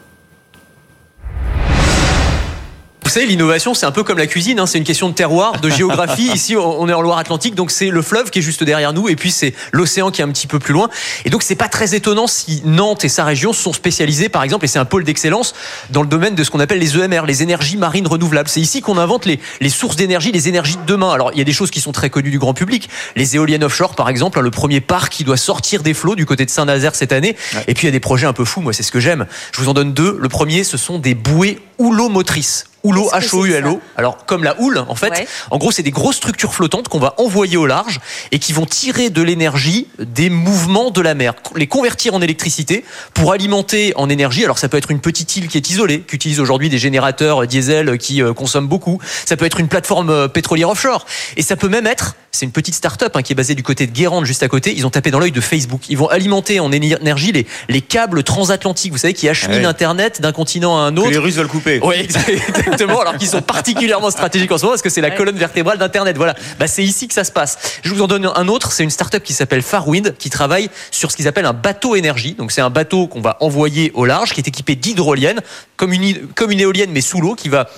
Savez, 3.12 3.26
l'innovation, 3.26 3.74
c'est 3.74 3.86
un 3.86 3.92
peu 3.92 4.04
comme 4.04 4.18
la 4.18 4.28
cuisine, 4.28 4.60
hein, 4.60 4.66
c'est 4.66 4.78
une 4.78 4.84
question 4.84 5.10
de 5.10 5.14
terroir, 5.14 5.60
de 5.60 5.70
géographie. 5.70 6.32
Ici, 6.34 6.56
on 6.56 6.88
est 6.88 6.94
en 6.94 7.02
Loire-Atlantique, 7.02 7.56
donc 7.56 7.72
c'est 7.72 7.90
le 7.90 8.02
fleuve 8.02 8.30
qui 8.30 8.40
est 8.40 8.42
juste 8.42 8.64
derrière 8.64 8.94
nous, 8.94 9.10
et 9.10 9.16
puis 9.16 9.32
c'est 9.32 9.54
l'océan 9.72 10.12
qui 10.12 10.22
est 10.22 10.24
un 10.24 10.30
petit 10.30 10.48
peu 10.48 10.60
plus 10.60 10.74
loin. 10.74 10.90
Et 11.26 11.30
donc, 11.30 11.44
c'est 11.44 11.56
pas 11.56 11.68
très 11.68 11.94
étonnant 11.94 12.28
si 12.28 12.62
Nantes 12.66 13.04
et 13.04 13.10
sa 13.10 13.26
région 13.26 13.54
sont 13.54 13.74
spécialisés, 13.74 14.30
par 14.30 14.44
exemple, 14.44 14.66
et 14.66 14.68
c'est 14.68 14.80
un 14.80 14.86
pôle 14.86 15.04
d'excellence 15.04 15.54
dans 15.90 16.02
le 16.02 16.08
domaine 16.08 16.36
de 16.36 16.44
ce 16.44 16.50
qu'on 16.50 16.60
appelle 16.60 16.80
les 16.80 16.98
EMR, 16.98 17.26
les 17.26 17.44
énergies 17.44 17.78
marines 17.78 18.08
renouvelables. 18.08 18.50
C'est 18.50 18.62
ici 18.62 18.82
qu'on 18.82 18.98
invente 18.98 19.26
les, 19.26 19.40
les 19.60 19.70
sources 19.70 19.96
d'énergie, 19.96 20.32
les 20.32 20.48
énergies 20.48 20.78
de 20.78 20.86
demain. 20.86 21.12
Alors, 21.12 21.32
il 21.34 21.38
y 21.38 21.42
a 21.42 21.46
des 21.46 21.54
choses 21.54 21.72
qui 21.72 21.82
sont 21.82 21.92
très 21.92 22.10
connues 22.10 22.32
du 22.32 22.40
grand 22.40 22.54
public. 22.54 22.90
Les 23.16 23.36
éoliennes 23.36 23.64
offshore, 23.64 23.96
par 23.96 24.10
exemple, 24.10 24.40
hein, 24.40 24.42
le 24.42 24.52
premier 24.52 24.82
parc 24.82 25.12
qui 25.12 25.24
doit 25.24 25.38
sortir 25.38 25.84
des 25.84 25.94
flots 25.94 26.16
du 26.16 26.26
côté 26.26 26.46
de 26.46 26.50
Saint-Nazaire 26.50 26.96
cette 26.96 27.12
année. 27.12 27.36
Et 27.68 27.74
puis, 27.74 27.84
il 27.84 27.88
y 27.88 27.90
a 27.90 27.92
des 27.92 28.00
projets 28.00 28.28
un 28.28 28.34
peu 28.34 28.46
fous, 28.46 28.62
moi, 28.62 28.74
c'est 28.74 28.84
ce 28.84 28.92
que 28.92 29.00
j'aime. 29.00 29.26
Je 29.52 29.60
vous 29.60 29.70
en 29.70 29.74
donne 29.74 29.94
deux. 29.94 30.18
Le 30.20 30.30
premier, 30.30 30.64
ce 30.64 30.78
sont 30.78 31.00
des 31.00 31.14
bouées 31.14 31.60
houlomotrices 31.78 32.71
houlo, 32.84 33.10
H-O-U-L-O. 33.12 33.80
Alors, 33.98 34.26
comme 34.26 34.44
la 34.44 34.60
houle, 34.60 34.80
en 34.88 34.96
fait. 34.96 35.28
En 35.50 35.58
gros, 35.58 35.72
c'est 35.72 35.84
des 35.84 35.92
grosses 35.92 36.18
structures 36.18 36.54
flottantes 36.54 36.88
qu'on 36.88 37.00
va 37.00 37.16
envoyer 37.18 37.58
au 37.58 37.66
large 37.66 38.00
et 38.32 38.40
qui 38.40 38.54
vont 38.54 38.66
tirer 38.66 39.10
de 39.10 39.22
l'énergie 39.22 39.88
des 40.00 40.30
mouvements 40.30 40.92
de 40.92 41.02
la 41.02 41.14
mer, 41.14 41.34
les 41.56 41.68
convertir 41.68 42.14
en 42.14 42.22
électricité 42.22 42.84
pour 43.14 43.34
alimenter 43.34 43.94
en 43.96 44.10
énergie. 44.10 44.44
Alors, 44.44 44.58
ça 44.58 44.70
peut 44.70 44.78
être 44.78 44.92
une 44.92 45.02
petite 45.02 45.36
île 45.36 45.48
qui 45.48 45.58
est 45.58 45.70
isolée, 45.70 46.02
qui 46.02 46.16
utilise 46.16 46.40
aujourd'hui 46.40 46.70
des 46.70 46.78
générateurs 46.78 47.46
diesel 47.48 47.98
qui 47.98 48.22
euh, 48.22 48.34
consomment 48.34 48.68
beaucoup. 48.68 49.00
Ça 49.26 49.38
peut 49.38 49.46
être 49.46 49.60
une 49.60 49.68
plateforme 49.68 50.10
euh, 50.10 50.28
pétrolière 50.28 50.70
offshore. 50.70 51.06
Et 51.38 51.42
ça 51.42 51.56
peut 51.56 51.70
même 51.70 51.88
être, 51.88 52.16
c'est 52.32 52.46
une 52.46 52.52
petite 52.52 52.76
start-up 52.76 53.16
hein, 53.16 53.22
qui 53.22 53.34
est 53.34 53.36
basée 53.36 53.56
du 53.56 53.64
côté 53.64 53.88
de 53.88 53.92
Guérande, 53.92 54.26
juste 54.26 54.42
à 54.42 54.48
côté. 54.48 54.74
Ils 54.76 54.86
ont 54.86 54.90
tapé 54.90 55.12
dans 55.12 55.20
l'œil 55.20 55.34
de 55.34 55.42
Facebook. 55.42 55.90
Ils 55.90 55.98
vont 55.98 56.08
alimenter 56.08 56.62
en 56.62 56.72
énergie 56.72 57.34
les, 57.34 57.46
les 57.68 57.82
câbles 57.82 58.24
transatlantiques, 58.24 58.94
vous 58.94 58.98
savez, 58.98 59.14
qui 59.14 59.28
acheminent 59.28 59.68
Internet 59.68 60.22
d'un 60.22 60.32
continent 60.32 60.78
à 60.78 60.82
un 60.82 60.96
autre. 60.96 61.10
Que 61.10 61.14
les 61.14 61.20
Russes 61.20 61.36
veulent 61.36 61.48
couper. 61.48 61.80
Oui, 61.84 61.96
exactement. 62.00 63.02
alors 63.02 63.18
qu'ils 63.18 63.28
sont 63.28 63.42
particulièrement 63.42 64.12
stratégiques 64.12 64.52
en 64.52 64.58
ce 64.58 64.64
moment 64.64 64.74
parce 64.74 64.82
que 64.82 64.90
c'est 64.90 65.02
la 65.02 65.12
colonne 65.12 65.38
vertébrale 65.38 65.78
d'Internet. 65.78 66.16
Voilà, 66.16 66.36
bah, 66.58 66.68
c'est 66.68 66.84
ici 66.84 67.08
que 67.08 67.14
ça 67.14 67.26
se 67.26 67.32
passe. 67.32 67.58
Je 67.84 67.94
vous 67.94 68.02
en 68.02 68.08
donne 68.08 68.32
un 68.34 68.48
autre. 68.48 68.72
C'est 68.72 68.84
une 68.84 68.90
start-up 68.90 69.24
qui 69.24 69.34
s'appelle 69.34 69.62
Farwind 69.62 70.16
qui 70.18 70.30
travaille 70.30 70.70
sur 70.90 71.12
ce 71.12 71.18
qu'ils 71.18 71.28
appellent 71.28 71.46
un 71.46 71.54
bateau 71.54 71.96
énergie. 71.96 72.34
Donc 72.34 72.54
c'est 72.54 72.62
un 72.62 72.70
bateau 72.70 73.08
qu'on 73.08 73.22
va 73.22 73.38
envoyer 73.42 73.92
au 73.94 74.06
large 74.06 74.34
qui 74.34 74.40
est 74.40 74.48
équipé 74.48 74.76
d'hydroliennes, 74.76 75.42
comme 75.76 75.92
une, 75.92 76.28
comme 76.36 76.52
une 76.52 76.62
éolienne 76.62 76.92
mais 76.92 77.02
sous 77.02 77.20
l'eau 77.20 77.36
qui 77.36 77.50
va 77.50 77.70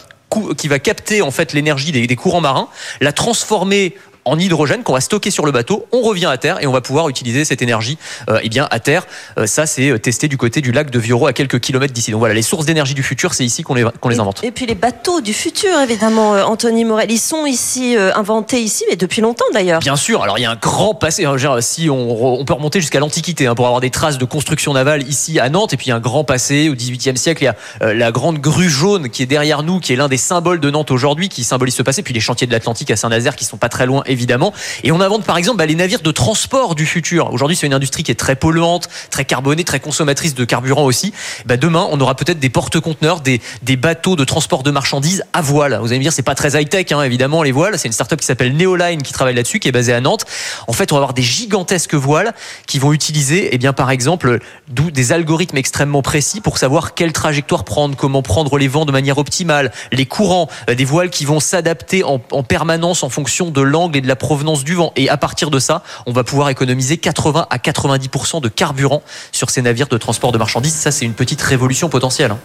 qui 0.57 0.67
va 0.67 0.79
capter 0.79 1.21
en 1.21 1.29
fait 1.29 1.53
l'énergie 1.53 1.91
des, 1.91 2.07
des, 2.07 2.15
courants 2.15 2.41
marins, 2.41 2.67
la 3.01 3.11
transformer 3.11 3.95
en 4.25 4.39
hydrogène 4.39 4.83
qu'on 4.83 4.93
va 4.93 5.01
stocker 5.01 5.31
sur 5.31 5.45
le 5.45 5.51
bateau. 5.51 5.85
On 5.91 6.01
revient 6.01 6.25
à 6.25 6.37
terre 6.37 6.61
et 6.61 6.67
on 6.67 6.71
va 6.71 6.81
pouvoir 6.81 7.09
utiliser 7.09 7.45
cette 7.45 7.61
énergie 7.61 7.97
euh, 8.29 8.39
eh 8.43 8.49
bien 8.49 8.67
à 8.71 8.79
terre. 8.79 9.05
Euh, 9.37 9.45
ça, 9.45 9.65
c'est 9.65 9.89
euh, 9.89 9.97
testé 9.97 10.27
du 10.27 10.37
côté 10.37 10.61
du 10.61 10.71
lac 10.71 10.89
de 10.89 10.99
Vioro 10.99 11.27
à 11.27 11.33
quelques 11.33 11.59
kilomètres 11.59 11.93
d'ici. 11.93 12.11
Donc 12.11 12.19
voilà, 12.19 12.33
les 12.33 12.41
sources 12.41 12.65
d'énergie 12.65 12.93
du 12.93 13.03
futur, 13.03 13.33
c'est 13.33 13.45
ici 13.45 13.63
qu'on 13.63 13.73
les, 13.73 13.85
qu'on 13.99 14.09
les 14.09 14.19
invente. 14.19 14.43
Et 14.43 14.51
puis 14.51 14.65
les 14.65 14.75
bateaux 14.75 15.21
du 15.21 15.33
futur, 15.33 15.79
évidemment, 15.79 16.31
Anthony 16.31 16.85
Morel, 16.85 17.11
ils 17.11 17.19
sont 17.19 17.45
ici 17.45 17.95
inventés 18.15 18.61
ici, 18.61 18.85
mais 18.89 18.95
depuis 18.95 19.21
longtemps 19.21 19.45
d'ailleurs. 19.53 19.79
Bien 19.79 19.95
sûr. 19.95 20.23
Alors 20.23 20.37
il 20.37 20.41
y 20.41 20.45
a 20.45 20.51
un 20.51 20.55
grand 20.55 20.93
passé. 20.93 21.25
si 21.61 21.89
on, 21.89 22.39
on, 22.39 22.45
peut 22.45 22.53
remonter 22.53 22.79
jusqu'à 22.79 22.99
l'Antiquité 22.99 23.47
hein, 23.47 23.55
pour 23.55 23.65
avoir 23.65 23.81
des 23.81 23.89
traces 23.89 24.17
de 24.17 24.25
construction 24.25 24.73
navale 24.73 25.07
ici 25.07 25.39
à 25.39 25.49
Nantes, 25.49 25.73
et 25.73 25.77
puis 25.77 25.87
il 25.87 25.89
y 25.89 25.93
a 25.93 25.95
un 25.95 25.99
grand 25.99 26.23
passé 26.23 26.69
au 26.69 26.75
XVIIIe 26.75 27.17
siècle. 27.17 27.43
Il 27.43 27.45
y 27.45 27.85
a 27.85 27.93
la 27.93 28.11
grande 28.11 28.39
grue 28.39 28.69
jaune 28.69 29.09
qui 29.09 29.23
est 29.23 29.27
derrière 29.27 29.63
nous, 29.63 29.79
qui 29.79 29.93
est 29.93 29.95
l'un 29.95 30.07
des 30.07 30.17
symboles 30.17 30.59
de 30.59 30.69
Nantes 30.69 30.91
aujourd'hui, 30.91 31.29
qui 31.29 31.43
symbolise 31.43 31.75
ce 31.75 31.83
passé. 31.83 32.03
Puis 32.03 32.13
les 32.13 32.19
chantiers 32.19 32.47
de 32.47 32.51
l'Atlantique 32.51 32.91
à 32.91 32.95
Saint-Nazaire 32.95 33.35
qui 33.35 33.45
sont 33.45 33.57
pas 33.57 33.69
très 33.69 33.85
loin 33.85 34.03
évidemment. 34.13 34.53
Et 34.83 34.91
on 34.91 35.01
invente 35.01 35.25
par 35.25 35.37
exemple 35.37 35.57
bah, 35.57 35.65
les 35.65 35.75
navires 35.75 36.01
de 36.01 36.11
transport 36.11 36.75
du 36.75 36.85
futur. 36.85 37.33
Aujourd'hui, 37.33 37.57
c'est 37.57 37.67
une 37.67 37.73
industrie 37.73 38.03
qui 38.03 38.11
est 38.11 38.15
très 38.15 38.35
polluante, 38.35 38.87
très 39.09 39.25
carbonée, 39.25 39.65
très 39.65 39.81
consommatrice 39.81 40.35
de 40.35 40.45
carburant 40.45 40.85
aussi. 40.85 41.13
Bah, 41.45 41.57
demain, 41.57 41.87
on 41.91 41.99
aura 41.99 42.15
peut-être 42.15 42.39
des 42.39 42.49
porte-conteneurs, 42.49 43.19
des, 43.19 43.41
des 43.63 43.75
bateaux 43.75 44.15
de 44.15 44.23
transport 44.23 44.63
de 44.63 44.71
marchandises 44.71 45.23
à 45.33 45.41
voile. 45.41 45.77
Vous 45.81 45.87
allez 45.87 45.97
me 45.97 46.03
dire, 46.03 46.13
c'est 46.13 46.21
pas 46.21 46.35
très 46.35 46.59
high-tech, 46.59 46.91
hein, 46.91 47.03
évidemment, 47.03 47.43
les 47.43 47.51
voiles. 47.51 47.77
C'est 47.77 47.87
une 47.87 47.93
startup 47.93 48.19
qui 48.19 48.25
s'appelle 48.25 48.55
Neoline 48.55 49.01
qui 49.01 49.11
travaille 49.11 49.35
là-dessus, 49.35 49.59
qui 49.59 49.67
est 49.67 49.73
basée 49.73 49.93
à 49.93 49.99
Nantes. 49.99 50.25
En 50.67 50.73
fait, 50.73 50.91
on 50.91 50.95
va 50.95 50.99
avoir 50.99 51.13
des 51.13 51.21
gigantesques 51.21 51.95
voiles 51.95 52.33
qui 52.67 52.79
vont 52.79 52.93
utiliser, 52.93 53.49
eh 53.51 53.57
bien, 53.57 53.73
par 53.73 53.91
exemple, 53.91 54.39
des 54.69 55.11
algorithmes 55.11 55.57
extrêmement 55.57 56.01
précis 56.01 56.39
pour 56.39 56.57
savoir 56.57 56.93
quelle 56.93 57.13
trajectoire 57.13 57.63
prendre, 57.63 57.95
comment 57.95 58.21
prendre 58.21 58.57
les 58.57 58.67
vents 58.67 58.85
de 58.85 58.91
manière 58.91 59.17
optimale, 59.17 59.71
les 59.91 60.05
courants, 60.05 60.47
euh, 60.69 60.75
des 60.75 60.85
voiles 60.85 61.09
qui 61.09 61.25
vont 61.25 61.39
s'adapter 61.39 62.03
en, 62.03 62.21
en 62.31 62.43
permanence 62.43 63.03
en 63.03 63.09
fonction 63.09 63.49
de 63.49 63.61
l'angle 63.61 63.97
et 63.97 64.01
de 64.03 64.07
la 64.07 64.15
provenance 64.15 64.63
du 64.63 64.75
vent. 64.75 64.93
Et 64.95 65.09
à 65.09 65.17
partir 65.17 65.49
de 65.49 65.57
ça, 65.57 65.81
on 66.05 66.11
va 66.11 66.23
pouvoir 66.23 66.49
économiser 66.49 66.97
80 66.97 67.47
à 67.49 67.57
90% 67.57 68.41
de 68.41 68.49
carburant 68.49 69.01
sur 69.31 69.49
ces 69.49 69.63
navires 69.63 69.87
de 69.87 69.97
transport 69.97 70.31
de 70.31 70.37
marchandises. 70.37 70.75
Ça, 70.75 70.91
c'est 70.91 71.05
une 71.05 71.13
petite 71.13 71.41
révolution 71.41 71.89
potentielle. 71.89 72.35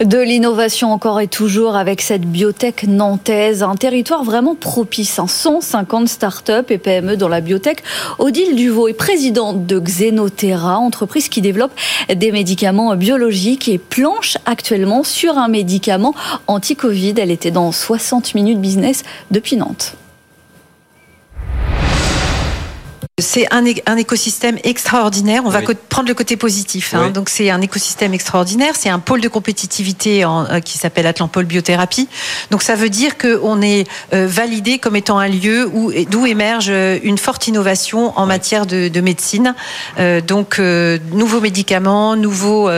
De 0.00 0.18
l'innovation 0.18 0.92
encore 0.92 1.22
et 1.22 1.26
toujours 1.26 1.74
avec 1.74 2.02
cette 2.02 2.26
biotech 2.26 2.84
nantaise, 2.86 3.62
un 3.62 3.76
territoire 3.76 4.24
vraiment 4.24 4.54
propice. 4.54 5.18
150 5.26 6.02
hein. 6.02 6.06
start-up 6.06 6.70
et 6.70 6.76
PME 6.76 7.16
dans 7.16 7.28
la 7.28 7.40
biotech. 7.40 7.82
Odile 8.18 8.56
Duvaux 8.56 8.88
est 8.88 8.94
présidente 8.94 9.64
de 9.64 9.78
Xenoterra, 9.80 10.76
entreprise 10.76 11.30
qui 11.30 11.40
développe 11.40 11.72
des 12.14 12.30
médicaments 12.30 12.94
biologiques 12.94 13.70
et 13.70 13.78
planche 13.78 14.36
actuellement 14.44 15.02
sur 15.02 15.38
un 15.38 15.48
médicament 15.48 16.14
anti-Covid. 16.46 17.14
Elle 17.16 17.30
était 17.30 17.50
dans 17.50 17.72
60 17.72 18.34
minutes 18.34 18.60
business 18.60 19.02
depuis 19.30 19.56
Nantes. 19.56 19.96
C'est 23.18 23.46
un, 23.50 23.64
un, 23.86 23.96
écosystème 23.96 24.58
extraordinaire. 24.62 25.40
On 25.46 25.48
va 25.48 25.62
prendre 25.88 26.06
le 26.06 26.12
côté 26.12 26.36
positif. 26.36 26.92
Hein. 26.92 27.08
Donc 27.08 27.30
c'est 27.30 27.48
un 27.48 27.62
écosystème 27.62 28.12
extraordinaire. 28.12 28.74
C'est 28.76 28.90
un 28.90 28.98
pôle 28.98 29.22
de 29.22 29.28
compétitivité 29.28 30.26
en, 30.26 30.44
euh, 30.44 30.60
qui 30.60 30.76
s'appelle 30.76 31.06
Atlampol 31.06 31.46
Biothérapie. 31.46 32.10
Donc 32.50 32.62
ça 32.62 32.74
veut 32.74 32.90
dire 32.90 33.16
qu'on 33.16 33.62
est 33.62 33.88
euh, 34.12 34.26
validé 34.28 34.78
comme 34.78 34.96
étant 34.96 35.18
un 35.18 35.28
lieu 35.28 35.66
où 35.72 35.94
d'où 36.10 36.26
émerge 36.26 36.66
euh, 36.68 36.98
une 37.02 37.16
forte 37.16 37.48
innovation 37.48 38.12
en 38.18 38.26
matière 38.26 38.66
de, 38.66 38.88
de 38.88 39.00
médecine. 39.00 39.54
Euh, 39.98 40.20
donc 40.20 40.58
nouveaux 40.58 41.40
médicaments, 41.40 42.16
nouveaux 42.16 42.68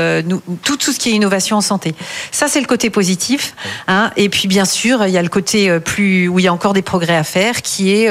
tout, 0.62 0.76
tout 0.76 0.92
ce 0.92 1.00
qui 1.00 1.10
est 1.10 1.14
innovation 1.14 1.56
en 1.56 1.62
santé. 1.62 1.96
Ça 2.30 2.46
c'est 2.46 2.60
le 2.60 2.68
côté 2.68 2.90
positif. 2.90 3.56
Hein. 3.88 4.12
Et 4.16 4.28
puis 4.28 4.46
bien 4.46 4.66
sûr 4.66 5.04
il 5.04 5.10
y 5.10 5.18
a 5.18 5.22
le 5.22 5.30
côté 5.30 5.80
plus 5.80 6.28
où 6.28 6.38
il 6.38 6.44
y 6.44 6.48
a 6.48 6.52
encore 6.52 6.74
des 6.74 6.82
progrès 6.82 7.16
à 7.16 7.24
faire, 7.24 7.60
qui 7.60 7.92
est 7.92 8.08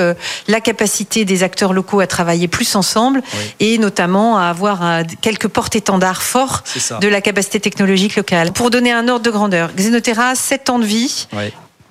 la 0.50 0.60
capacité 0.60 1.24
des 1.24 1.44
acteurs 1.44 1.72
locaux 1.72 2.02
à 2.02 2.08
travailler 2.08 2.17
plus 2.48 2.76
ensemble 2.76 3.22
et 3.60 3.78
notamment 3.78 4.38
à 4.38 4.46
avoir 4.46 4.86
euh, 4.86 5.04
quelques 5.22 5.48
porte-étendards 5.48 6.22
forts 6.22 6.64
de 7.02 7.08
la 7.08 7.22
capacité 7.22 7.60
technologique 7.60 8.16
locale. 8.16 8.52
Pour 8.52 8.70
donner 8.70 8.92
un 8.92 9.08
ordre 9.08 9.26
de 9.26 9.32
grandeur, 9.32 9.72
Xenoterra, 9.76 10.36
7 10.36 10.70
ans 10.70 10.80
de 10.80 10.86
vie, 10.86 11.28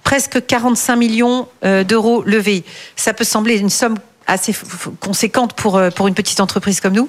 presque 0.02 0.44
45 0.46 0.96
millions 0.96 1.48
euh, 1.64 1.84
d'euros 1.84 2.22
levés. 2.24 2.64
Ça 2.94 3.12
peut 3.12 3.24
sembler 3.24 3.58
une 3.58 3.70
somme 3.70 3.96
assez 4.26 4.54
conséquente 5.00 5.54
pour, 5.54 5.76
euh, 5.76 5.90
pour 5.90 6.08
une 6.08 6.14
petite 6.14 6.40
entreprise 6.40 6.80
comme 6.80 6.94
nous 6.94 7.08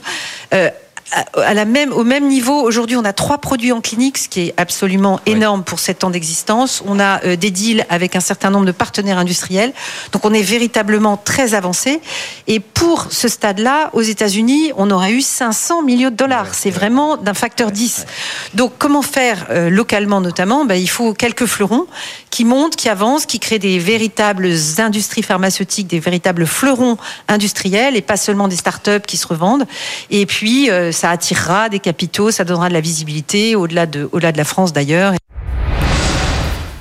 à 1.11 1.53
la 1.53 1.65
même, 1.65 1.93
au 1.93 2.03
même 2.03 2.27
niveau, 2.27 2.61
aujourd'hui, 2.61 2.97
on 2.97 3.05
a 3.05 3.13
trois 3.13 3.37
produits 3.37 3.71
en 3.71 3.79
clinique, 3.79 4.17
ce 4.17 4.27
qui 4.27 4.41
est 4.41 4.53
absolument 4.57 5.19
énorme 5.25 5.63
pour 5.63 5.79
sept 5.79 6.03
ans 6.03 6.09
d'existence. 6.09 6.83
On 6.85 6.99
a 6.99 7.23
euh, 7.23 7.35
des 7.35 7.49
deals 7.49 7.85
avec 7.89 8.15
un 8.15 8.19
certain 8.19 8.49
nombre 8.49 8.65
de 8.65 8.71
partenaires 8.71 9.17
industriels. 9.17 9.73
Donc, 10.11 10.25
on 10.25 10.33
est 10.33 10.41
véritablement 10.41 11.15
très 11.15 11.53
avancé. 11.53 12.01
Et 12.47 12.59
pour 12.59 13.07
ce 13.09 13.27
stade-là, 13.27 13.89
aux 13.93 14.01
États-Unis, 14.01 14.71
on 14.75 14.91
aurait 14.91 15.13
eu 15.13 15.21
500 15.21 15.83
millions 15.83 16.09
de 16.09 16.15
dollars. 16.15 16.53
C'est 16.53 16.71
vraiment 16.71 17.15
d'un 17.15 17.33
facteur 17.33 17.71
10. 17.71 18.05
Donc, 18.53 18.73
comment 18.77 19.01
faire 19.01 19.47
euh, 19.49 19.69
localement, 19.69 20.19
notamment? 20.19 20.65
Ben, 20.65 20.75
Il 20.75 20.89
faut 20.89 21.13
quelques 21.13 21.45
fleurons 21.45 21.87
qui 22.38 22.46
montent, 22.46 22.75
qui 22.75 22.88
avancent, 22.88 23.25
qui 23.25 23.39
créent 23.39 23.58
des 23.58 23.79
véritables 23.79 24.48
industries 24.77 25.24
pharmaceutiques, 25.24 25.88
des 25.88 26.00
véritables 26.00 26.46
fleurons 26.46 26.98
industriels 27.27 27.96
et 27.96 28.01
pas 28.03 28.15
seulement 28.15 28.48
des 28.48 28.56
start-up 28.56 29.08
qui 29.08 29.17
se 29.17 29.25
revendent. 29.25 29.65
Et 30.12 30.27
puis, 30.27 30.70
euh, 30.70 30.91
ça 30.91 31.10
attirera 31.10 31.67
des 31.67 31.79
capitaux, 31.79 32.29
ça 32.29 32.44
donnera 32.44 32.70
de 32.70 32.75
la 32.75 32.79
visibilité 32.79 33.56
au-delà 33.56 33.88
de, 33.88 34.08
la 34.13 34.44
France 34.44 34.72
d'ailleurs. 34.72 35.13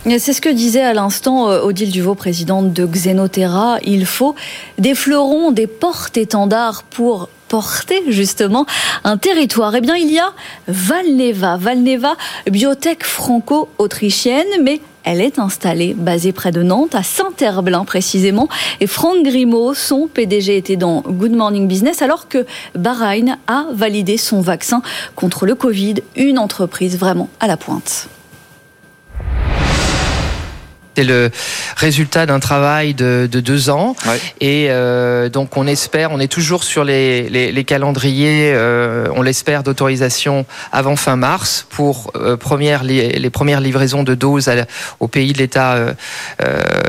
C'est 0.04 0.34
ce 0.34 0.42
que 0.42 0.50
disait 0.50 0.82
à 0.82 0.92
l'instant 0.92 1.48
euh, 1.48 1.62
Odile 1.62 1.90
Duvaux, 1.90 2.14
présidente 2.14 2.74
de 2.74 2.84
Xenoterra. 2.84 3.78
Il 3.82 4.04
faut 4.04 4.34
des 4.76 4.94
fleurons, 4.94 5.52
des 5.52 5.66
portes-étendards 5.66 6.82
pour 6.82 7.30
porter 7.48 8.02
justement 8.08 8.66
un 9.04 9.16
territoire 9.16 9.74
Eh 9.74 9.80
bien, 9.80 9.96
il 9.96 10.12
y 10.12 10.18
a 10.18 10.34
Valneva. 10.68 11.56
Valneva, 11.56 12.14
biotech 12.50 13.04
franco-autrichienne, 13.04 14.44
mais 14.62 14.82
elle 15.06 15.20
est 15.20 15.38
installée, 15.38 15.94
basée 15.94 16.32
près 16.32 16.50
de 16.50 16.62
Nantes, 16.62 16.94
à 16.94 17.02
Saint-Herblain 17.02 17.84
précisément. 17.84 18.48
Et 18.80 18.88
Franck 18.88 19.22
Grimaud, 19.22 19.72
son 19.72 20.08
PDG, 20.08 20.56
était 20.56 20.76
dans 20.76 21.00
Good 21.00 21.32
Morning 21.32 21.68
Business 21.68 22.02
alors 22.02 22.28
que 22.28 22.44
Bahreïn 22.74 23.38
a 23.46 23.66
validé 23.72 24.18
son 24.18 24.40
vaccin 24.40 24.82
contre 25.14 25.46
le 25.46 25.54
Covid, 25.54 25.94
une 26.16 26.38
entreprise 26.38 26.98
vraiment 26.98 27.30
à 27.38 27.46
la 27.46 27.56
pointe. 27.56 28.08
C'est 30.96 31.04
le 31.04 31.30
résultat 31.76 32.24
d'un 32.24 32.40
travail 32.40 32.94
de, 32.94 33.28
deux 33.30 33.68
ans. 33.68 33.94
Et 34.40 34.68
euh, 34.70 35.28
donc 35.28 35.58
on 35.58 35.66
espère, 35.66 36.10
on 36.10 36.18
est 36.20 36.32
toujours 36.32 36.64
sur 36.64 36.84
les, 36.84 37.64
calendriers, 37.66 38.52
euh, 38.54 39.06
on 39.14 39.20
l'espère, 39.20 39.62
d'autorisation 39.62 40.46
avant 40.72 40.96
fin 40.96 41.16
mars 41.16 41.66
pour 41.68 42.12
euh, 42.16 42.38
première, 42.38 42.82
les, 42.82 43.28
premières 43.28 43.60
livraisons 43.60 44.04
de 44.04 44.14
doses 44.14 44.50
au 44.98 45.06
pays 45.06 45.34
de 45.34 45.38
l'État, 45.38 45.76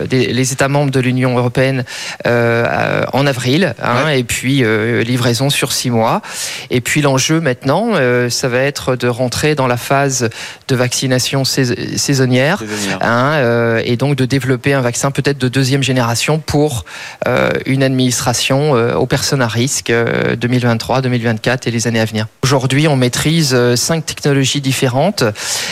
les 0.10 0.54
États 0.54 0.70
membres 0.70 0.92
de 0.92 1.02
l'Union 1.02 1.38
européenne 1.38 1.84
en 2.24 3.28
avril. 3.28 3.76
Hein, 3.84 4.08
et 4.08 4.24
puis 4.24 4.64
livraison 5.04 5.50
sur 5.50 5.74
six 5.74 5.90
mois. 5.90 6.22
Et 6.70 6.80
puis 6.80 7.02
l'enjeu 7.02 7.42
maintenant, 7.42 7.92
ça 8.30 8.48
va 8.48 8.60
être 8.60 8.96
de 8.96 9.10
rentrer 9.10 9.54
dans 9.56 9.68
la 9.68 9.76
phase 9.76 10.30
de 10.70 10.76
vaccination 10.78 11.44
saisonnière. 11.44 12.64
Hein, 13.02 13.82
et 13.84 13.97
donc 13.98 14.16
de 14.16 14.26
développer 14.26 14.74
un 14.74 14.82
vaccin 14.82 15.12
peut-être 15.12 15.38
de 15.38 15.48
deuxième 15.48 15.84
génération 15.84 16.40
pour 16.40 16.86
euh, 17.28 17.52
une 17.66 17.84
administration 17.84 18.76
euh, 18.76 18.96
aux 18.96 19.06
personnes 19.06 19.42
à 19.42 19.48
risque 19.48 19.92
2023, 19.92 21.00
euh, 21.00 21.02
2024 21.02 21.68
et 21.68 21.72
les 21.72 21.88
années 21.88 22.00
à 22.00 22.06
venir. 22.06 22.28
Aujourd'hui, 22.44 22.88
on 22.88 22.96
maîtrise 22.96 23.58
cinq 23.76 24.06
technologies 24.06 24.62
différentes 24.62 25.24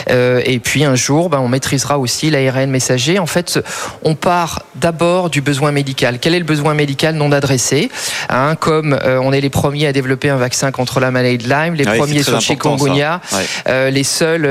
et 0.09 0.59
puis 0.59 0.83
un 0.83 0.95
jour, 0.95 1.29
ben, 1.29 1.39
on 1.39 1.47
maîtrisera 1.47 1.97
aussi 1.99 2.29
l'ARN 2.29 2.69
messager. 2.69 3.17
En 3.19 3.25
fait, 3.25 3.59
on 4.03 4.15
part 4.15 4.63
d'abord 4.75 5.29
du 5.29 5.41
besoin 5.41 5.71
médical. 5.71 6.19
Quel 6.19 6.35
est 6.35 6.39
le 6.39 6.45
besoin 6.45 6.73
médical 6.73 7.15
non 7.15 7.31
adressé 7.31 7.89
hein, 8.29 8.55
Comme 8.59 8.97
on 9.05 9.31
est 9.31 9.39
les 9.39 9.49
premiers 9.49 9.87
à 9.87 9.93
développer 9.93 10.29
un 10.29 10.35
vaccin 10.35 10.71
contre 10.71 10.99
la 10.99 11.11
maladie 11.11 11.37
de 11.37 11.49
Lyme, 11.49 11.75
les 11.75 11.85
premiers 11.85 12.23
sur 12.23 12.41
chikungunya, 12.41 13.21
les 13.67 14.03
seuls 14.03 14.45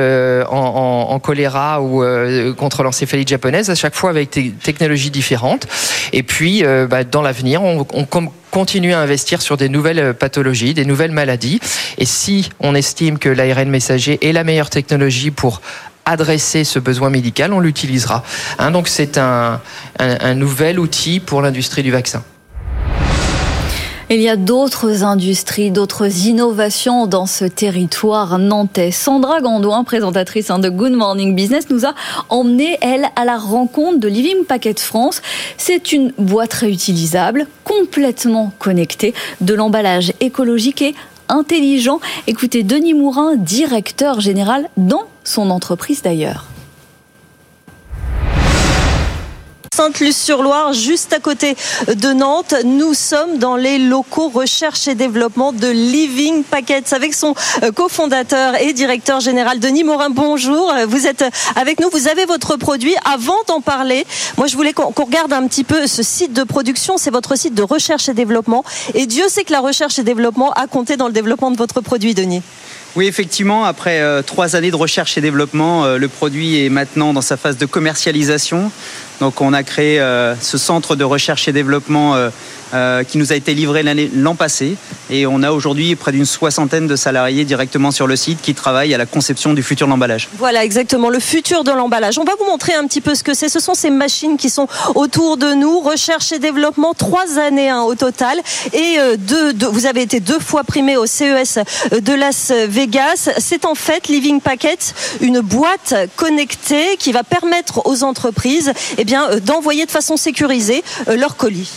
en, 0.49 1.07
en, 1.11 1.19
choléra 1.19 1.83
ou 1.83 2.05
contre 2.55 2.83
l'encéphalite 2.83 3.29
japonaise 3.29 3.64
à 3.71 3.75
chaque 3.75 3.95
fois 3.95 4.11
avec 4.11 4.33
des 4.33 4.51
technologies 4.51 5.11
différentes. 5.11 5.67
Et 6.13 6.23
puis, 6.23 6.65
euh, 6.65 6.87
bah, 6.87 7.05
dans 7.05 7.23
l'avenir, 7.23 7.63
on, 7.63 7.85
continue 8.51 8.93
à 8.93 9.01
investir 9.01 9.43
sur 9.43 9.57
des 9.57 9.69
nouvelles 9.69 9.99
euh, 9.99 10.13
pathologies, 10.13 10.75
des 10.75 10.85
nouvelles 10.85 11.11
maladies. 11.11 11.61
Et 11.99 12.05
si 12.05 12.51
on 12.61 12.75
estime 12.75 13.19
que 13.19 13.29
l'ARN 13.29 13.69
messager 13.69 14.19
est 14.27 14.33
la 14.33 14.45
meilleure 14.45 14.71
technologie 14.71 15.33
pour 15.33 15.61
adresser 16.05 16.65
ce 16.65 16.79
besoin 16.79 17.11
médical, 17.11 17.53
on 17.53 17.61
l'utilisera. 17.61 18.23
Hein, 18.59 18.71
donc 18.71 18.89
c'est 18.89 19.19
un 19.19 19.61
nouvel 20.35 20.79
outil 20.79 21.19
pour 21.19 21.41
l'industrie 21.41 21.83
du 21.83 21.91
vaccin. 21.91 22.23
Il 24.15 24.21
y 24.21 24.29
a 24.29 24.37
d'autres 24.37 25.03
industries, 25.03 25.73
d'autres 25.73 26.27
innovations 26.29 27.09
dans 27.09 27.27
ce 27.27 27.45
territoire 27.45 28.39
nantais. 28.39 28.93
Sandra 28.93 29.41
Gandouin, 29.41 29.83
présentatrice 29.83 30.51
hein, 30.51 30.61
de 30.61 30.69
Good 30.69 30.93
Morning 30.93 31.35
Business, 31.35 31.69
nous 31.69 31.85
a 31.85 31.97
emmené, 32.29 32.79
elle, 32.81 33.07
à 33.17 33.25
la 33.25 33.37
rencontre 33.37 33.99
de 33.99 34.07
Living 34.07 34.45
Packet 34.45 34.79
France. 34.79 35.21
C'est 35.57 35.91
une 35.91 36.13
boîte 36.17 36.53
réutilisable, 36.53 37.49
complètement 37.65 38.53
connectée, 38.61 39.15
de 39.41 39.53
l'emballage 39.53 40.13
écologique 40.21 40.83
et 40.83 40.95
intelligent. 41.29 41.99
Écoutez 42.29 42.63
Denis 42.63 42.95
Mourin, 42.95 43.35
directeur 43.35 44.21
général 44.21 44.69
dans 44.77 45.07
son 45.25 45.51
entreprise 45.51 46.03
d'ailleurs. 46.03 46.54
Sainte-Luce-sur-Loire, 49.75 50.73
juste 50.73 51.13
à 51.13 51.19
côté 51.19 51.57
de 51.89 52.13
Nantes. 52.13 52.55
Nous 52.65 52.95
sommes 52.95 53.39
dans 53.39 53.57
les 53.57 53.79
locaux 53.79 54.29
recherche 54.29 54.87
et 54.87 54.95
développement 54.95 55.53
de 55.53 55.67
Living 55.67 56.45
Packets 56.45 56.93
avec 56.93 57.13
son 57.13 57.35
euh, 57.65 57.73
cofondateur 57.73 58.55
et 58.63 58.73
directeur 58.73 59.19
général 59.19 59.59
Denis 59.59 59.83
Morin. 59.83 60.11
Bonjour, 60.11 60.73
vous 60.87 61.09
êtes 61.09 61.25
avec 61.57 61.81
nous, 61.81 61.91
vous 61.91 62.07
avez 62.07 62.25
votre 62.25 62.57
produit. 62.57 62.95
Avant 63.05 63.35
d'en 63.49 63.61
parler, 63.61 64.07
moi 64.39 64.47
je 64.47 64.55
voulais 64.55 64.73
qu'on 64.73 64.91
regarde 64.91 65.33
un 65.33 65.49
petit 65.49 65.65
peu 65.65 65.89
ce 65.89 66.05
site 66.05 66.33
de 66.33 66.45
production, 66.45 66.97
c'est 66.97 67.11
votre 67.11 67.37
site 67.37 67.55
de 67.55 67.63
recherche 67.65 68.09
et 68.09 68.15
développement. 68.15 68.63
Et 68.95 69.07
Dieu 69.07 69.25
sait 69.29 69.43
que 69.43 69.53
la 69.53 69.61
recherche 69.61 69.99
et 69.99 70.05
développement 70.05 70.53
a 70.53 70.69
compté 70.69 70.97
dans 70.97 71.09
le 71.09 71.13
développement 71.13 71.51
de 71.51 71.57
votre 71.57 71.81
produit, 71.81 72.15
Denis. 72.15 72.43
Oui, 72.97 73.09
effectivement, 73.09 73.65
après 73.65 74.01
euh, 74.01 74.23
trois 74.23 74.55
années 74.55 74.71
de 74.71 74.77
recherche 74.77 75.19
et 75.19 75.21
développement, 75.21 75.85
euh, 75.85 75.99
le 75.99 76.07
produit 76.07 76.65
est 76.65 76.69
maintenant 76.69 77.13
dans 77.13 77.23
sa 77.23 77.37
phase 77.37 77.59
de 77.59 77.67
commercialisation. 77.67 78.71
Donc 79.21 79.41
on 79.41 79.53
a 79.53 79.63
créé 79.63 80.01
euh, 80.01 80.35
ce 80.41 80.59
centre 80.59 80.97
de 80.97 81.05
recherche 81.05 81.47
et 81.49 81.53
développement 81.53 82.15
euh, 82.15 82.31
euh, 82.73 83.05
qui 83.05 83.19
nous 83.19 83.33
a 83.33 83.37
été 83.37 83.55
livré 83.55 83.83
l'an 84.15 84.35
passé. 84.35 84.77
Et 85.11 85.27
on 85.27 85.43
a 85.43 85.53
aujourd'hui 85.53 85.95
près 85.95 86.13
d'une 86.13 86.25
soixantaine 86.25 86.87
de 86.87 86.97
salariés 86.97 87.45
directement 87.45 87.91
sur 87.91 88.07
le 88.07 88.17
site 88.17 88.41
qui 88.43 88.55
travaillent 88.55 88.95
à 88.95 88.99
la 88.99 89.07
conception 89.07 89.53
du 89.53 89.63
futur 89.63 89.87
de 89.87 89.93
l'emballage. 89.93 90.29
Voilà, 90.39 90.65
exactement, 90.65 91.11
le 91.11 91.21
futur 91.21 91.63
de 91.63 91.71
l'emballage. 91.71 92.19
On 92.19 92.25
va 92.25 92.33
vous 92.39 92.47
montrer 92.47 92.75
un 92.75 92.87
petit 92.87 93.01
peu 93.01 93.15
ce 93.15 93.23
que 93.23 93.35
c'est. 93.35 93.49
Ce 93.49 93.61
sont 93.61 93.75
ces 93.75 93.91
machines 93.91 94.37
qui 94.37 94.51
sont 94.51 94.67
autour 94.95 95.37
de 95.37 95.53
nous. 95.55 95.81
Recherche 95.81 96.33
et 96.33 96.39
développement, 96.39 96.95
trois 96.95 97.39
années 97.39 97.69
hein, 97.69 97.83
au 97.83 97.95
total. 97.95 98.41
Et 98.73 98.99
vous 99.71 99.87
avez 99.87 100.03
été 100.03 100.21
deux 100.21 100.41
fois 100.41 100.65
primé 100.65 100.97
au 100.97 101.07
CES 101.07 101.59
de 101.93 102.13
Las 102.13 102.51
Vegas. 102.51 103.31
C'est 103.39 103.67
en 103.67 103.75
fait 103.75 104.09
Living 104.09 104.41
Packet, 104.41 104.95
une 105.21 105.41
boîte 105.41 105.95
connectée 106.17 106.97
qui 106.99 107.13
va 107.13 107.23
permettre 107.23 107.87
aux 107.87 108.03
entreprises 108.03 108.73
eh 109.09 109.15
euh, 109.17 109.41
d'envoyer 109.41 109.87
de 109.87 109.91
façon 109.91 110.17
sécurisée 110.17 110.83
euh, 111.09 111.17
leurs 111.17 111.37
colis. 111.37 111.71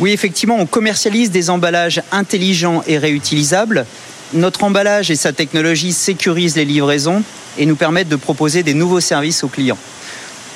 Oui, 0.00 0.12
effectivement, 0.12 0.56
on 0.58 0.66
commercialise 0.66 1.30
des 1.30 1.48
emballages 1.48 2.02
intelligents 2.12 2.82
et 2.86 2.98
réutilisables. 2.98 3.86
Notre 4.34 4.64
emballage 4.64 5.10
et 5.10 5.16
sa 5.16 5.32
technologie 5.32 5.92
sécurisent 5.92 6.56
les 6.56 6.64
livraisons 6.64 7.22
et 7.58 7.64
nous 7.64 7.76
permettent 7.76 8.08
de 8.08 8.16
proposer 8.16 8.62
des 8.62 8.74
nouveaux 8.74 9.00
services 9.00 9.42
aux 9.44 9.48
clients. 9.48 9.78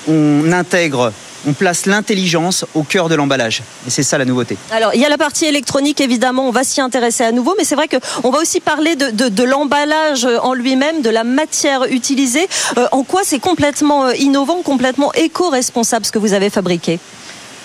On 0.08 0.52
intègre 0.52 1.12
on 1.46 1.52
place 1.52 1.86
l'intelligence 1.86 2.64
au 2.74 2.82
cœur 2.82 3.08
de 3.08 3.14
l'emballage. 3.14 3.62
Et 3.86 3.90
c'est 3.90 4.02
ça 4.02 4.18
la 4.18 4.24
nouveauté. 4.24 4.56
Alors, 4.70 4.94
il 4.94 5.00
y 5.00 5.04
a 5.04 5.08
la 5.08 5.18
partie 5.18 5.46
électronique, 5.46 6.00
évidemment, 6.00 6.48
on 6.48 6.50
va 6.50 6.64
s'y 6.64 6.80
intéresser 6.80 7.24
à 7.24 7.32
nouveau, 7.32 7.54
mais 7.58 7.64
c'est 7.64 7.74
vrai 7.74 7.88
qu'on 7.88 8.30
va 8.30 8.38
aussi 8.38 8.60
parler 8.60 8.96
de, 8.96 9.44
l'emballage 9.44 10.26
en 10.42 10.54
lui-même, 10.54 11.02
de 11.02 11.10
la 11.10 11.24
matière 11.24 11.84
utilisée. 11.84 12.46
Euh, 12.76 12.86
en 12.92 13.02
quoi 13.02 13.22
c'est 13.24 13.38
complètement 13.38 14.06
euh, 14.06 14.14
innovant, 14.14 14.62
complètement 14.62 15.12
éco-responsable 15.14 16.04
ce 16.04 16.12
que 16.12 16.18
vous 16.18 16.34
avez 16.34 16.50
fabriqué? 16.50 16.98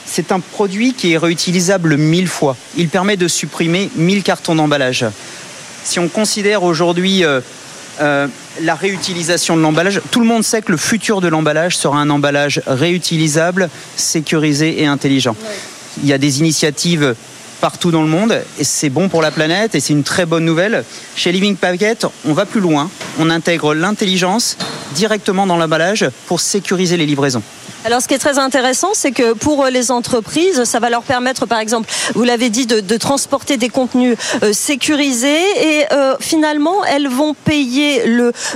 C'est 0.06 0.32
un 0.32 0.40
produit 0.40 0.94
qui 0.94 1.14
est 1.14 1.18
réutilisable 1.18 1.98
mille 1.98 2.28
fois. 2.28 2.56
Il 2.78 2.90
permet 2.90 3.18
de 3.18 3.28
supprimer 3.28 3.90
mille 3.96 4.24
cartons 4.24 4.56
d'emballage. 4.56 5.06
Si 5.84 6.00
on 6.00 6.08
considère 6.08 6.64
aujourd'hui 6.64 7.24
euh, 8.02 8.28
la 8.62 8.76
réutilisation 8.76 9.58
de 9.58 9.62
l'emballage. 9.62 10.02
Tout 10.12 10.20
le 10.20 10.26
monde 10.26 10.44
sait 10.44 10.62
que 10.62 10.72
le 10.72 10.78
futur 10.78 11.22
de 11.22 11.28
l'emballage 11.28 11.78
sera 11.78 11.98
un 11.98 12.10
emballage 12.10 12.62
réutilisable, 12.68 13.70
sécurisé 13.96 14.82
et 14.82 14.86
intelligent. 14.86 15.36
Il 16.02 16.10
y 16.10 16.14
a 16.14 16.18
des 16.18 16.40
initiatives 16.40 17.16
partout 17.62 17.92
dans 17.92 18.02
le 18.02 18.08
monde 18.08 18.42
et 18.60 18.64
c'est 18.64 18.90
bon 18.90 19.10
pour 19.10 19.22
la 19.22 19.32
planète 19.32 19.76
et 19.76 19.80
c'est 19.80 19.94
une 19.94 20.04
très 20.04 20.26
bonne 20.26 20.46
nouvelle. 20.46 20.84
Chez 21.16 21.32
Living 21.32 21.56
Packet, 21.56 22.06
on 22.26 22.34
va 22.34 22.46
plus 22.46 22.62
loin. 22.62 22.90
On 23.20 23.30
intègre 23.30 23.74
l'intelligence 23.74 24.58
directement 24.94 25.48
dans 25.48 25.58
l'emballage 25.58 26.06
pour 26.28 26.40
sécuriser 26.40 26.98
les 26.98 27.06
livraisons. 27.06 27.44
Alors, 27.86 28.02
ce 28.02 28.08
qui 28.08 28.16
est 28.16 28.20
très 28.20 28.40
intéressant, 28.40 28.90
c'est 28.96 29.12
que 29.12 29.34
pour 29.34 29.66
les 29.66 29.92
entreprises, 29.92 30.64
ça 30.64 30.80
va 30.80 30.90
leur 30.90 31.04
permettre, 31.04 31.46
par 31.46 31.60
exemple, 31.60 31.88
vous 32.16 32.24
l'avez 32.24 32.50
dit, 32.50 32.66
de, 32.66 32.98
transporter 32.98 33.58
des 33.58 33.70
contenus 33.70 34.18
euh, 34.42 34.54
sécurisés 34.54 35.38
et 35.62 35.86
euh, 35.92 36.16
finalement, 36.20 36.84
elles 36.86 37.08
vont 37.08 37.36
payer 37.36 38.02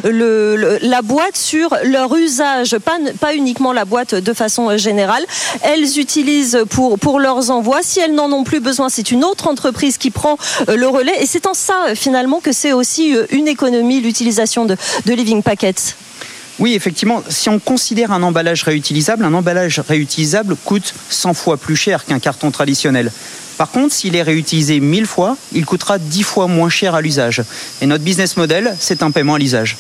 la 0.04 1.02
boîte 1.04 1.38
sur 1.38 1.78
leur 1.84 2.16
usage, 2.16 2.76
pas, 2.80 3.36
uniquement 3.36 3.72
la 3.72 3.86
boîte 3.86 4.16
de 4.16 4.34
façon 4.34 4.76
générale. 4.78 5.24
Elles 5.62 6.00
utilisent 6.00 6.64
pour, 6.72 7.20
leurs 7.20 7.52
envois. 7.52 7.82
Si 7.84 8.00
elles 8.00 8.16
n'en 8.16 8.32
ont 8.32 8.44
plus 8.44 8.62
besoin, 8.62 8.90
c'est 8.90 9.12
une 9.12 9.24
autre 9.24 9.48
entreprise 9.48 10.00
qui 10.00 10.10
prend 10.10 10.40
euh, 10.70 10.76
le 10.76 10.88
relais. 10.88 11.22
Et 11.22 11.28
c'est 11.28 11.46
en 11.46 11.54
ça, 11.54 11.94
finalement, 11.94 12.40
que 12.40 12.52
c'est 12.52 12.74
aussi 12.74 13.16
une 13.30 13.48
économie, 13.48 14.02
l'utilisation 14.02 14.66
de, 14.66 14.76
de 15.06 15.14
Living 15.14 15.44
Packets. 15.44 15.96
Oui, 16.60 16.74
effectivement, 16.74 17.24
si 17.30 17.48
on 17.48 17.58
considère 17.58 18.12
un 18.12 18.22
emballage 18.22 18.64
réutilisable, 18.64 19.24
un 19.24 19.34
emballage 19.34 19.80
réutilisable 19.80 20.58
coûte 20.66 20.94
100 21.10 21.34
fois 21.34 21.58
plus 21.58 21.78
cher 21.78 22.06
qu'un 22.06 22.20
carton 22.20 22.52
traditionnel. 22.52 23.12
Par 23.58 23.72
contre, 23.72 23.94
s'il 23.94 24.16
est 24.16 24.24
réutilisé 24.24 24.80
1000 24.80 25.06
fois, 25.06 25.38
il 25.54 25.66
coûtera 25.66 25.98
10 26.00 26.24
fois 26.24 26.48
moins 26.48 26.70
cher 26.70 26.96
à 26.96 27.02
l'usage. 27.02 27.44
Et 27.82 27.86
notre 27.86 28.04
business 28.04 28.36
model, 28.38 28.76
c'est 28.80 29.04
un 29.04 29.12
paiement 29.12 29.36
à 29.36 29.40
l'usage. 29.40 29.78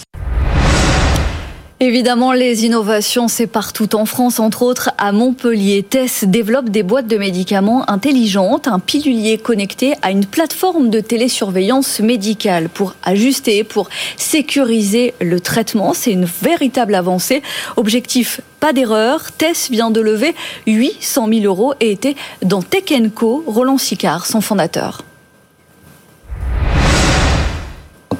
Évidemment, 1.81 2.33
les 2.33 2.65
innovations, 2.65 3.29
c'est 3.29 3.47
partout 3.47 3.95
en 3.95 4.05
France, 4.05 4.41
entre 4.41 4.63
autres 4.63 4.89
à 4.97 5.13
Montpellier. 5.13 5.81
Tess 5.81 6.25
développe 6.25 6.69
des 6.69 6.83
boîtes 6.83 7.07
de 7.07 7.15
médicaments 7.15 7.89
intelligentes, 7.89 8.67
un 8.67 8.79
pilulier 8.79 9.37
connecté 9.37 9.93
à 10.01 10.11
une 10.11 10.25
plateforme 10.25 10.89
de 10.89 10.99
télésurveillance 10.99 12.01
médicale 12.01 12.67
pour 12.67 12.95
ajuster, 13.03 13.63
pour 13.63 13.87
sécuriser 14.17 15.13
le 15.21 15.39
traitement. 15.39 15.93
C'est 15.93 16.11
une 16.11 16.25
véritable 16.25 16.95
avancée. 16.95 17.41
Objectif 17.77 18.41
pas 18.59 18.73
d'erreur. 18.73 19.31
Tess 19.31 19.69
vient 19.71 19.89
de 19.89 20.01
lever 20.01 20.35
800 20.67 21.29
000 21.29 21.45
euros 21.45 21.75
et 21.79 21.91
était 21.91 22.17
dans 22.41 22.61
Tech 22.61 22.91
Co. 23.15 23.41
Roland 23.47 23.77
Sicard, 23.77 24.25
son 24.25 24.41
fondateur. 24.41 25.05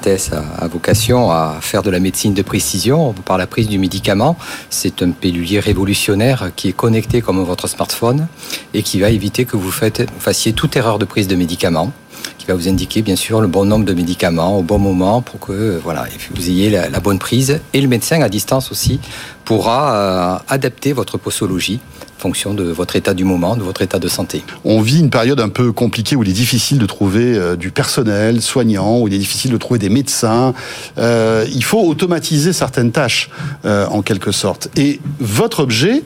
A, 0.06 0.68
vocation 0.68 1.30
à 1.30 1.58
faire 1.60 1.82
de 1.82 1.90
la 1.90 2.00
médecine 2.00 2.34
de 2.34 2.42
précision 2.42 3.12
par 3.12 3.38
la 3.38 3.46
prise 3.46 3.68
du 3.68 3.78
médicament. 3.78 4.36
C'est 4.70 5.02
un 5.02 5.10
pellulier 5.10 5.60
révolutionnaire 5.60 6.50
qui 6.56 6.68
est 6.68 6.72
connecté 6.72 7.20
comme 7.20 7.42
votre 7.42 7.68
smartphone 7.68 8.26
et 8.74 8.82
qui 8.82 9.00
va 9.00 9.10
éviter 9.10 9.44
que 9.44 9.56
vous, 9.56 9.70
fassiez 9.70 10.52
toute 10.52 10.76
erreur 10.76 10.98
de 10.98 11.04
prise 11.04 11.28
de 11.28 11.36
médicament 11.36 11.92
va 12.50 12.56
vous 12.56 12.68
indiquer 12.68 13.02
bien 13.02 13.16
sûr 13.16 13.40
le 13.40 13.48
bon 13.48 13.64
nombre 13.64 13.84
de 13.84 13.94
médicaments 13.94 14.58
au 14.58 14.62
bon 14.62 14.78
moment 14.78 15.22
pour 15.22 15.40
que 15.40 15.78
voilà, 15.82 16.06
vous 16.34 16.48
ayez 16.48 16.70
la, 16.70 17.00
bonne 17.00 17.18
prise. 17.18 17.60
Et 17.72 17.80
le 17.80 17.88
médecin 17.88 18.20
à 18.22 18.28
distance 18.28 18.70
aussi 18.70 19.00
pourra 19.44 19.94
euh, 19.94 20.38
adapter 20.48 20.92
votre 20.92 21.18
posologie 21.18 21.80
fonction 22.20 22.52
de 22.52 22.64
votre 22.64 22.96
état 22.96 23.14
du 23.14 23.24
moment, 23.24 23.56
de 23.56 23.62
votre 23.62 23.82
état 23.82 23.98
de 23.98 24.06
santé. 24.06 24.44
On 24.64 24.80
vit 24.82 25.00
une 25.00 25.10
période 25.10 25.40
un 25.40 25.48
peu 25.48 25.72
compliquée 25.72 26.16
où 26.16 26.22
il 26.22 26.28
est 26.28 26.34
difficile 26.34 26.78
de 26.78 26.86
trouver 26.86 27.34
euh, 27.34 27.56
du 27.56 27.70
personnel 27.70 28.42
soignant, 28.42 29.00
où 29.00 29.08
il 29.08 29.14
est 29.14 29.18
difficile 29.18 29.50
de 29.50 29.56
trouver 29.56 29.78
des 29.78 29.88
médecins. 29.88 30.52
Euh, 30.98 31.46
il 31.52 31.64
faut 31.64 31.80
automatiser 31.80 32.52
certaines 32.52 32.92
tâches, 32.92 33.30
euh, 33.64 33.86
en 33.86 34.02
quelque 34.02 34.32
sorte. 34.32 34.68
Et 34.76 35.00
votre 35.18 35.60
objet 35.60 36.02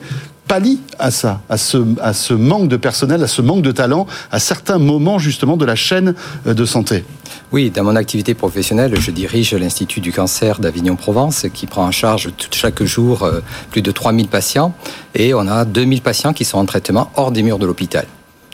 pallie 0.47 0.79
à 0.99 1.11
ça, 1.11 1.41
à 1.49 1.57
ce, 1.57 2.33
manque 2.33 2.67
de 2.67 2.77
personnel, 2.77 3.23
à 3.23 3.27
ce 3.27 3.41
manque 3.41 3.61
de 3.61 3.71
talent, 3.71 4.07
à 4.31 4.39
certains 4.39 4.77
moments 4.77 5.19
justement 5.19 5.57
de 5.57 5.65
la 5.65 5.75
chaîne 5.75 6.15
de 6.45 6.65
santé. 6.65 7.03
Oui, 7.51 7.71
dans 7.71 7.83
mon 7.83 7.95
activité 7.95 8.33
professionnelle, 8.33 8.99
je 8.99 9.11
dirige 9.11 9.53
l'Institut 9.53 10.01
du 10.01 10.11
cancer 10.11 10.59
d'Avignon-Provence 10.59 11.47
qui 11.53 11.65
prend 11.67 11.85
en 11.85 11.91
charge 11.91 12.29
chaque 12.51 12.83
jour 12.83 13.23
euh, 13.23 13.41
plus 13.71 13.81
de 13.81 13.91
3000 13.91 14.27
patients 14.27 14.73
et 15.13 15.33
on 15.33 15.47
a 15.47 15.65
2000 15.65 16.01
patients 16.01 16.33
qui 16.33 16.45
sont 16.45 16.57
en 16.57 16.65
traitement 16.65 17.11
hors 17.15 17.31
des 17.31 17.43
murs 17.43 17.59
de 17.59 17.65
l'hôpital. 17.65 18.05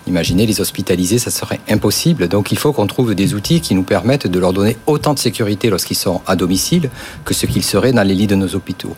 Imaginez 0.07 0.45
les 0.45 0.61
hospitaliser, 0.61 1.19
ça 1.19 1.29
serait 1.31 1.59
impossible. 1.69 2.27
Donc 2.27 2.51
il 2.51 2.57
faut 2.57 2.73
qu'on 2.73 2.87
trouve 2.87 3.13
des 3.13 3.33
outils 3.33 3.61
qui 3.61 3.75
nous 3.75 3.83
permettent 3.83 4.27
de 4.27 4.39
leur 4.39 4.53
donner 4.53 4.77
autant 4.87 5.13
de 5.13 5.19
sécurité 5.19 5.69
lorsqu'ils 5.69 5.95
sont 5.95 6.21
à 6.27 6.35
domicile 6.35 6.89
que 7.23 7.33
ce 7.33 7.45
qu'ils 7.45 7.63
seraient 7.63 7.93
dans 7.93 8.03
les 8.03 8.15
lits 8.15 8.27
de 8.27 8.35
nos 8.35 8.55
hôpitaux. 8.55 8.95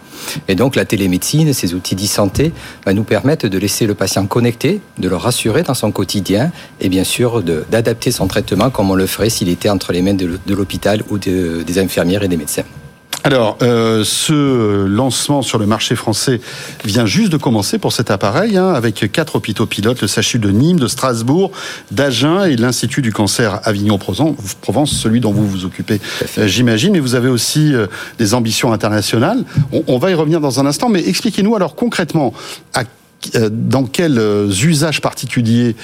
Et 0.48 0.56
donc 0.56 0.76
la 0.76 0.86
télémédecine, 0.86 1.54
ces 1.54 1.74
outils 1.74 1.96
d'e-santé, 1.96 2.54
va 2.86 2.94
nous 2.94 3.04
permettre 3.04 3.48
de 3.48 3.58
laisser 3.58 3.86
le 3.86 3.96
patient 3.96 4.26
connecté, 4.26 4.82
de 4.98 5.10
le 5.10 5.16
rassurer 5.16 5.64
dans 5.64 5.74
son 5.74 5.92
quotidien 5.92 6.52
et 6.80 6.90
bien 6.90 7.04
sûr 7.04 7.44
d'adapter 7.44 8.12
son 8.12 8.28
traitement 8.28 8.70
comme 8.70 8.90
on 8.90 8.96
le 8.96 9.08
ferait 9.08 9.30
s'il 9.30 9.50
était 9.50 9.70
entre 9.70 9.92
les 9.92 10.02
mains 10.02 10.14
de 10.14 10.54
l'hôpital 10.54 11.04
ou 11.10 11.18
des 11.18 11.80
infirmières 11.80 12.24
et 12.24 12.28
des 12.28 12.38
médecins. 12.38 12.64
Alors, 13.26 13.58
euh, 13.62 14.04
ce 14.04 14.86
lancement 14.86 15.42
sur 15.42 15.58
le 15.58 15.66
marché 15.66 15.96
français 15.96 16.42
vient 16.84 17.06
juste 17.06 17.32
de 17.32 17.38
commencer 17.38 17.78
pour 17.78 17.94
cet 17.94 18.12
appareil, 18.12 18.58
hein, 18.58 18.74
avec 18.74 19.10
quatre 19.14 19.38
hôpitaux 19.38 19.66
pilotes, 19.66 20.02
le 20.02 20.10
SACHU 20.10 20.40
de 20.40 20.50
Nîmes, 20.50 20.78
de 20.78 20.88
Strasbourg, 20.88 21.52
d'Agen 21.92 22.44
et 22.44 22.58
l'Institut 22.58 23.02
du 23.02 23.14
cancer 23.14 23.62
Avignon-Provence, 23.64 24.92
celui 24.92 25.22
dont 25.22 25.32
vous 25.32 25.48
vous 25.48 25.64
occupez, 25.64 26.02
euh, 26.38 26.48
j'imagine. 26.48 26.92
Mais 26.92 27.00
vous 27.00 27.16
avez 27.16 27.30
aussi 27.30 27.74
euh, 27.74 27.88
des 28.20 28.34
ambitions 28.34 28.74
internationales. 28.74 29.46
On, 29.72 29.84
on, 29.88 29.98
va 29.98 30.12
y 30.12 30.16
revenir 30.16 30.42
dans 30.42 30.60
un 30.60 30.66
instant, 30.66 30.90
mais 30.90 31.08
expliquez-nous 31.08 31.56
alors 31.56 31.76
concrètement 31.76 32.34
à 32.74 32.84
dans 33.50 33.86
quels 33.86 34.20
usages 34.50 35.00
particuliers 35.00 35.78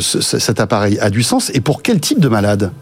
cet 0.00 0.58
appareil 0.58 0.98
a 0.98 1.08
du 1.08 1.22
sens 1.22 1.52
et 1.54 1.60
pour 1.60 1.82
quel 1.82 2.00
type 2.00 2.18
de 2.18 2.26
malade? 2.26 2.72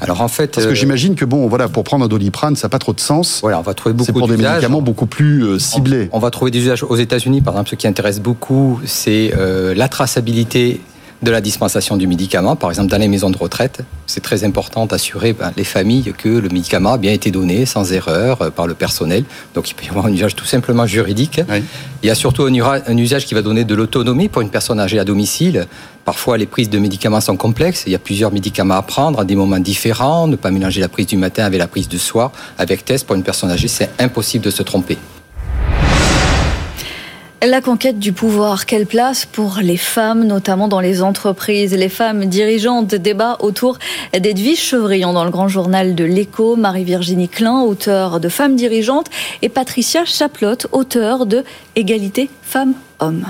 Alors 0.00 0.20
en 0.20 0.28
fait, 0.28 0.52
parce 0.54 0.66
que 0.66 0.72
euh, 0.72 0.74
j'imagine 0.74 1.14
que 1.14 1.24
bon, 1.24 1.46
voilà, 1.46 1.68
pour 1.68 1.84
prendre 1.84 2.04
un 2.04 2.08
doliprane, 2.08 2.56
ça 2.56 2.66
n'a 2.66 2.70
pas 2.70 2.78
trop 2.78 2.92
de 2.92 3.00
sens. 3.00 3.40
Voilà, 3.40 3.58
on 3.58 3.62
va 3.62 3.74
trouver 3.74 3.92
beaucoup. 3.92 4.06
C'est 4.06 4.12
pour 4.12 4.28
des 4.28 4.36
médicaments 4.36 4.82
beaucoup 4.82 5.06
plus 5.06 5.44
euh, 5.44 5.58
ciblés. 5.58 6.08
On, 6.12 6.18
va 6.18 6.30
trouver 6.30 6.50
des 6.50 6.58
usages 6.58 6.82
aux 6.82 6.96
États-Unis, 6.96 7.40
par 7.40 7.54
exemple. 7.54 7.70
Ce 7.70 7.76
qui 7.76 7.86
intéresse 7.86 8.20
beaucoup, 8.20 8.80
c'est 8.84 9.32
euh, 9.36 9.74
la 9.74 9.88
traçabilité 9.88 10.80
de 11.22 11.30
la 11.30 11.40
dispensation 11.40 11.96
du 11.96 12.06
médicament, 12.06 12.56
par 12.56 12.70
exemple 12.70 12.90
dans 12.90 12.98
les 12.98 13.08
maisons 13.08 13.30
de 13.30 13.38
retraite. 13.38 13.80
C'est 14.06 14.22
très 14.22 14.44
important 14.44 14.86
d'assurer 14.86 15.32
ben, 15.32 15.52
les 15.56 15.64
familles 15.64 16.12
que 16.16 16.28
le 16.28 16.48
médicament 16.48 16.94
a 16.94 16.98
bien 16.98 17.12
été 17.12 17.30
donné 17.30 17.64
sans 17.64 17.92
erreur 17.92 18.52
par 18.52 18.66
le 18.66 18.74
personnel. 18.74 19.24
Donc 19.54 19.70
il 19.70 19.74
peut 19.74 19.84
y 19.84 19.88
avoir 19.88 20.06
un 20.06 20.12
usage 20.12 20.34
tout 20.34 20.44
simplement 20.44 20.86
juridique. 20.86 21.40
Il 22.02 22.06
y 22.06 22.10
a 22.10 22.14
surtout 22.14 22.42
un 22.44 22.96
usage 22.96 23.24
qui 23.24 23.34
va 23.34 23.42
donner 23.42 23.64
de 23.64 23.74
l'autonomie 23.74 24.28
pour 24.28 24.42
une 24.42 24.50
personne 24.50 24.80
âgée 24.80 24.98
à 24.98 25.04
domicile. 25.04 25.66
Parfois, 26.04 26.36
les 26.36 26.46
prises 26.46 26.70
de 26.70 26.78
médicaments 26.78 27.20
sont 27.20 27.36
complexes. 27.36 27.84
Il 27.86 27.92
y 27.92 27.94
a 27.94 28.00
plusieurs 28.00 28.32
médicaments 28.32 28.74
à 28.74 28.82
prendre 28.82 29.20
à 29.20 29.24
des 29.24 29.36
moments 29.36 29.60
différents. 29.60 30.26
Ne 30.26 30.36
pas 30.36 30.50
mélanger 30.50 30.80
la 30.80 30.88
prise 30.88 31.06
du 31.06 31.16
matin 31.16 31.44
avec 31.44 31.60
la 31.60 31.68
prise 31.68 31.88
du 31.88 31.98
soir. 31.98 32.32
Avec 32.58 32.84
test, 32.84 33.06
pour 33.06 33.14
une 33.14 33.22
personne 33.22 33.50
âgée, 33.50 33.68
c'est 33.68 33.90
impossible 34.00 34.44
de 34.44 34.50
se 34.50 34.64
tromper. 34.64 34.98
La 37.44 37.60
conquête 37.60 37.98
du 37.98 38.12
pouvoir, 38.12 38.66
quelle 38.66 38.86
place 38.86 39.26
pour 39.26 39.58
les 39.60 39.76
femmes, 39.76 40.22
notamment 40.22 40.68
dans 40.68 40.78
les 40.78 41.02
entreprises? 41.02 41.74
Les 41.74 41.88
femmes 41.88 42.26
dirigeantes, 42.26 42.94
débat 42.94 43.36
autour 43.40 43.78
d'Edwige 44.12 44.60
Chevrillon 44.60 45.12
dans 45.12 45.24
le 45.24 45.32
grand 45.32 45.48
journal 45.48 45.96
de 45.96 46.04
l'Écho, 46.04 46.54
Marie-Virginie 46.54 47.28
Klein, 47.28 47.62
auteure 47.62 48.20
de 48.20 48.28
Femmes 48.28 48.54
dirigeantes, 48.54 49.08
et 49.42 49.48
Patricia 49.48 50.04
Chaplotte, 50.04 50.68
auteure 50.70 51.26
de 51.26 51.42
Égalité 51.74 52.30
femmes-hommes. 52.42 53.26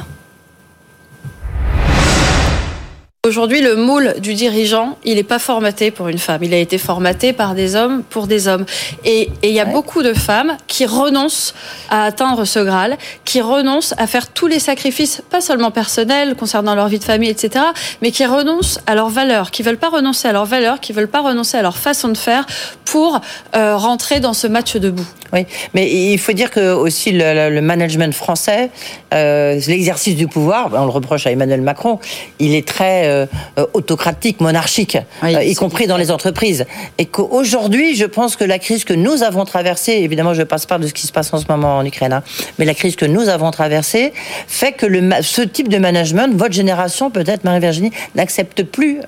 Aujourd'hui, 3.25 3.61
le 3.61 3.77
moule 3.77 4.17
du 4.19 4.35
dirigeant, 4.35 4.99
il 5.05 5.15
n'est 5.15 5.23
pas 5.23 5.39
formaté 5.39 5.93
pour 5.93 6.09
une 6.09 6.19
femme. 6.19 6.43
Il 6.43 6.53
a 6.53 6.57
été 6.57 6.77
formaté 6.77 7.33
par 7.33 7.55
des 7.55 7.77
hommes 7.77 8.03
pour 8.03 8.27
des 8.27 8.49
hommes. 8.49 8.67
Et 9.05 9.31
il 9.45 9.53
y 9.53 9.61
a 9.61 9.65
beaucoup 9.65 10.03
de 10.03 10.13
femmes 10.13 10.57
qui 10.67 10.87
renoncent 10.87 11.55
à 11.89 12.03
atteindre 12.03 12.45
ce 12.45 12.59
Graal, 12.59 12.99
qui 13.25 13.41
renoncent 13.41 13.95
à 13.97 14.09
faire 14.09 14.27
tous 14.27 14.49
les 14.49 14.59
sacrifices, 14.59 15.23
pas 15.31 15.41
seulement 15.41 15.71
personnels, 15.71 16.35
concernant 16.35 16.75
leur 16.75 16.89
vie 16.89 16.99
de 16.99 17.05
famille, 17.05 17.31
etc., 17.31 17.65
mais 18.01 18.11
qui 18.11 18.27
renoncent 18.27 18.81
à 18.89 18.97
leurs 18.97 19.11
valeurs, 19.11 19.53
qui 19.53 19.63
veulent 19.63 19.79
pas 19.79 19.91
renoncer 19.91 20.27
à 20.27 20.33
leurs 20.33 20.47
valeurs, 20.47 20.81
qui 20.81 20.93
veulent 20.93 21.07
pas 21.07 21.21
renoncer 21.21 21.57
à 21.57 21.63
leur 21.63 21.77
façon 21.77 22.09
de 22.09 22.17
faire 22.17 22.45
pour 22.85 23.21
euh, 23.55 23.77
rentrer 23.77 24.19
dans 24.19 24.35
ce 24.35 24.49
match 24.49 24.75
debout. 24.75 25.07
Oui, 25.33 25.47
mais 25.73 25.91
il 25.91 26.19
faut 26.19 26.33
dire 26.33 26.51
que 26.51 26.75
aussi 26.75 27.11
le, 27.13 27.61
management 27.61 28.13
français, 28.13 28.71
euh, 29.15 29.59
l'exercice 29.67 30.15
du 30.15 30.27
pouvoir, 30.27 30.71
on 30.75 30.85
le 30.85 30.91
reproche 30.91 31.27
à 31.27 31.31
Emmanuel 31.31 31.63
Macron, 31.63 32.01
il 32.39 32.55
est 32.55 32.69
très 32.69 33.12
euh, 33.59 33.67
autocratique, 33.75 34.41
monarchique, 34.41 34.99
euh, 35.23 35.43
y 35.43 35.55
compris 35.55 35.87
dans 35.87 35.97
les 35.97 36.11
entreprises. 36.11 36.67
Et 36.99 37.07
qu'aujourd'hui, 37.07 37.95
je 37.95 38.05
pense 38.05 38.37
que 38.37 38.45
la 38.45 38.59
crise 38.59 38.85
que 38.85 38.95
nous 38.95 39.23
avons 39.23 39.45
traversée, 39.45 39.93
évidemment, 39.93 40.35
je 40.35 40.43
passe 40.43 40.67
pas 40.67 40.79
de 40.79 40.87
ce 40.87 40.93
qui 40.93 41.07
se 41.07 41.13
passe 41.13 41.33
en 41.33 41.39
ce 41.39 41.47
moment 41.49 41.79
en 41.79 41.85
Ukraine, 41.85 42.13
hein, 42.13 42.23
mais 42.59 42.65
la 42.65 42.75
crise 42.75 42.97
que 42.97 43.07
nous 43.07 43.29
avons 43.29 43.51
traversée 43.51 44.13
fait 44.47 44.73
que 44.73 44.87
le, 44.87 45.11
ce 45.23 45.43
type 45.43 45.69
de 45.69 45.79
management, 45.79 46.35
votre 46.35 46.55
génération, 46.55 47.11
peut-être 47.11 47.45
Marie-Virginie, 47.45 47.93
n'accepte 48.15 48.63
plus 48.63 49.01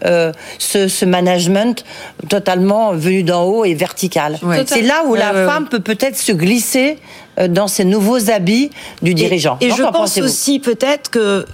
ce, 0.58 0.88
ce, 0.88 1.04
management 1.04 1.84
totalement 2.28 2.92
venu 2.92 3.22
d'en 3.22 3.44
haut 3.44 3.64
et 3.64 3.74
vertical. 3.74 4.38
C'est 4.66 4.82
là 4.82 5.04
où 5.06 5.14
la 5.14 5.32
femme 5.32 5.68
peut 5.68 5.80
peut-être 5.80 6.16
se 6.16 6.32
glisser 6.32 6.98
euh, 7.38 7.48
dans 7.48 7.66
ces 7.66 7.84
nouveaux 7.84 8.30
habits 8.30 8.70
du 9.02 9.14
dirigeant. 9.14 9.58
Et, 9.60 9.70
je 9.70 9.82
pense 9.82 10.18
aussi 10.18 10.60
peut-être 10.60 11.10
que 11.10 11.44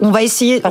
on 0.00 0.10
va 0.10 0.22
essayer. 0.22 0.62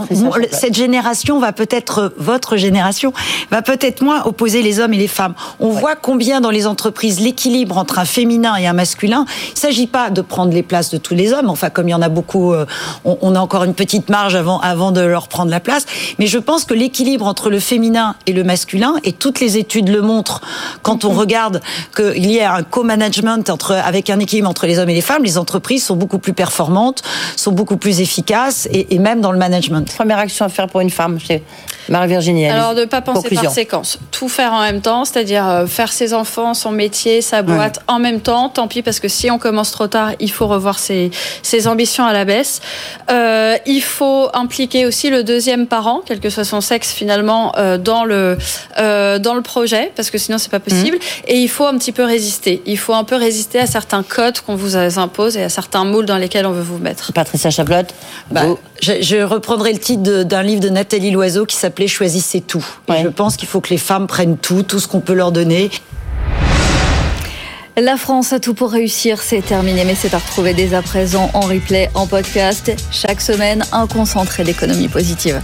cette 0.52 0.76
génération 0.76 1.40
va 1.40 1.52
peut-être, 1.52 2.14
votre 2.18 2.58
génération 2.58 3.14
va 3.52 3.62
peut-être 3.62 4.02
moins 4.02 4.24
opposer 4.26 4.62
les 4.62 4.80
hommes 4.80 4.94
et 4.94 4.98
les 4.98 5.08
femmes. 5.08 5.34
On 5.60 5.70
voit 5.70 5.96
combien 5.96 6.42
dans 6.42 6.50
les 6.50 6.68
entreprises 6.68 7.20
l'équilibre 7.20 7.78
entre 7.78 8.00
un 8.00 8.06
féminin 8.06 8.56
et 8.56 8.68
un 8.68 8.74
masculin. 8.74 9.26
Il 9.48 9.54
ne 9.54 9.60
s'agit 9.60 9.88
pas 9.88 10.10
de 10.10 10.22
prendre 10.22 10.54
les 10.54 10.64
places 10.64 10.90
de 10.92 10.98
tous 10.98 11.14
les 11.14 11.34
hommes. 11.34 11.50
Enfin, 11.50 11.70
comme 11.70 11.88
il 11.88 11.92
y 11.92 11.96
en 11.96 12.02
a 12.02 12.10
beaucoup, 12.10 12.54
euh, 12.54 12.66
on, 13.06 13.36
a 13.36 13.40
encore 13.40 13.64
une 13.64 13.74
petite 13.74 14.10
marge 14.10 14.36
avant, 14.36 14.60
avant 14.60 14.92
de 14.92 15.02
leur 15.02 15.28
prendre 15.28 15.52
la 15.52 15.60
place. 15.60 15.86
Mais 16.20 16.28
je 16.28 16.38
pense 16.38 16.66
que 16.66 16.74
l'équilibre 16.74 17.26
entre 17.26 17.50
le 17.50 17.60
féminin 17.60 18.16
et 18.26 18.34
le 18.34 18.44
masculin, 18.44 18.96
et 19.04 19.14
toutes 19.14 19.40
les 19.40 19.58
études 19.58 19.90
le 19.90 20.02
montrent, 20.02 20.42
quand 20.82 21.06
on 21.06 21.12
regarde 21.12 21.62
qu'il 21.96 22.32
y 22.32 22.40
a 22.40 22.54
un 22.54 22.64
co-management 22.64 23.50
entre, 23.50 23.74
avec 23.74 24.10
un 24.10 24.20
équilibre 24.20 24.50
entre 24.50 24.68
les 24.68 24.80
hommes 24.80 24.90
et 24.90 24.94
les 24.96 25.02
femmes, 25.02 25.24
les 25.24 25.38
entreprises 25.38 25.84
sont 25.84 25.96
beaucoup 25.96 26.20
plus 26.20 26.34
performantes, 26.34 27.02
sont 27.36 27.52
beaucoup 27.52 27.78
plus 27.78 28.02
efficaces 28.02 28.68
et, 28.72 28.96
et 28.96 29.00
même 29.00 29.17
dans 29.22 29.32
le 29.32 29.38
management. 29.38 29.88
Première 29.96 30.20
action 30.20 30.46
à 30.46 30.50
faire 30.50 30.68
pour 30.68 30.82
une 30.82 30.90
femme, 30.90 31.20
c'est 31.26 31.44
Marie-Virginie. 31.90 32.48
Alors, 32.48 32.76
de 32.76 32.82
ne 32.82 32.86
pas 32.86 33.02
penser 33.02 33.30
par 33.36 33.52
séquence. 33.52 34.00
Tout 34.12 34.30
faire 34.30 34.54
en 34.54 34.62
même 34.62 34.82
temps, 34.82 35.06
c'est-à-dire 35.06 35.48
euh, 35.48 35.68
faire 35.68 35.92
ses 35.92 36.14
enfants, 36.14 36.54
son 36.54 36.72
métier, 36.72 37.22
sa 37.22 37.42
boîte 37.42 37.80
en 37.88 38.00
même 38.00 38.22
temps. 38.22 38.50
Tant 38.50 38.68
pis, 38.68 38.82
parce 38.82 39.00
que 39.00 39.08
si 39.08 39.32
on 39.32 39.38
commence 39.38 39.72
trop 39.72 39.88
tard, 39.88 40.12
il 40.20 40.32
faut 40.32 40.48
revoir 40.48 40.80
ses, 40.80 41.12
ses 41.44 41.68
ambitions 41.68 42.06
à 42.06 42.14
la 42.14 42.26
baisse. 42.26 42.62
Euh, 43.10 43.58
il 43.66 43.82
faut 43.82 44.30
impliquer 44.34 44.86
aussi 44.86 45.10
le 45.10 45.24
deuxième 45.24 45.68
parent, 45.68 46.02
quel 46.06 46.20
que 46.20 46.30
soit 46.30 46.44
son 46.44 46.62
sexe 46.62 46.92
finalement, 46.92 47.54
euh, 47.58 47.78
dans, 47.78 48.04
le, 48.04 48.38
euh, 48.78 49.20
dans 49.20 49.34
le 49.34 49.42
projet, 49.42 49.92
parce 49.96 50.10
que 50.10 50.18
sinon, 50.18 50.38
c'est 50.38 50.52
pas 50.52 50.60
possible. 50.60 50.98
Mmh. 50.98 51.30
Et 51.30 51.38
il 51.40 51.48
faut 51.48 51.66
un 51.66 51.78
petit 51.78 51.92
peu 51.92 52.04
résister. 52.04 52.62
Il 52.66 52.78
faut 52.78 52.94
un 52.94 53.04
peu 53.04 53.16
résister 53.16 53.60
à 53.60 53.68
certains 53.68 54.04
codes 54.04 54.40
qu'on 54.40 54.56
vous 54.56 54.76
impose 54.76 55.38
et 55.38 55.44
à 55.44 55.50
certains 55.50 55.86
moules 55.86 56.06
dans 56.06 56.18
lesquels 56.18 56.46
on 56.46 56.52
veut 56.52 56.62
vous 56.62 56.78
mettre. 56.78 57.14
Patricia 57.14 57.50
Chablotte 57.50 57.94
bah, 58.32 58.44
je, 58.82 59.02
je, 59.02 59.18
reprendrai 59.18 59.74
le 59.74 59.80
titre 59.80 60.24
d'un 60.24 60.44
livre 60.44 60.62
de 60.62 60.70
Nathalie 60.70 61.12
Loiseau 61.12 61.46
qui 61.46 61.56
s'appelait 61.78 61.88
Choisissez 61.88 62.42
tout. 62.42 62.66
Et 62.90 63.04
je 63.04 63.08
pense 63.08 63.38
qu'il 63.38 63.48
faut 63.48 63.62
que 63.62 63.70
les 63.70 63.78
femmes 63.78 64.08
prennent 64.08 64.38
tout, 64.38 64.64
tout 64.64 64.80
ce 64.80 64.88
qu'on 64.88 65.00
peut 65.00 65.14
leur 65.14 65.32
donner. 65.32 65.70
La 67.76 67.98
France 67.98 68.34
a 68.34 68.40
tout 68.40 68.56
pour 68.56 68.72
réussir, 68.72 69.22
c'est 69.22 69.44
terminé, 69.44 69.86
mais 69.86 69.94
c'est 69.94 70.16
à 70.16 70.18
retrouver 70.18 70.56
dès 70.56 70.74
à 70.74 70.82
présent 70.82 71.30
en 71.36 71.42
replay, 71.42 71.92
en 71.94 72.08
podcast. 72.08 72.72
Chaque 72.92 73.22
semaine, 73.22 73.64
un 73.72 73.86
concentré 73.86 74.44
d'économie 74.44 74.88
positive. 74.88 75.40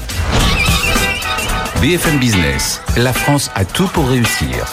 BFM 1.79 2.17
Business, 2.17 2.81
la 2.97 3.13
France 3.13 3.51
a 3.53 3.63
tout 3.63 3.87
pour 3.87 4.07
réussir. 4.07 4.65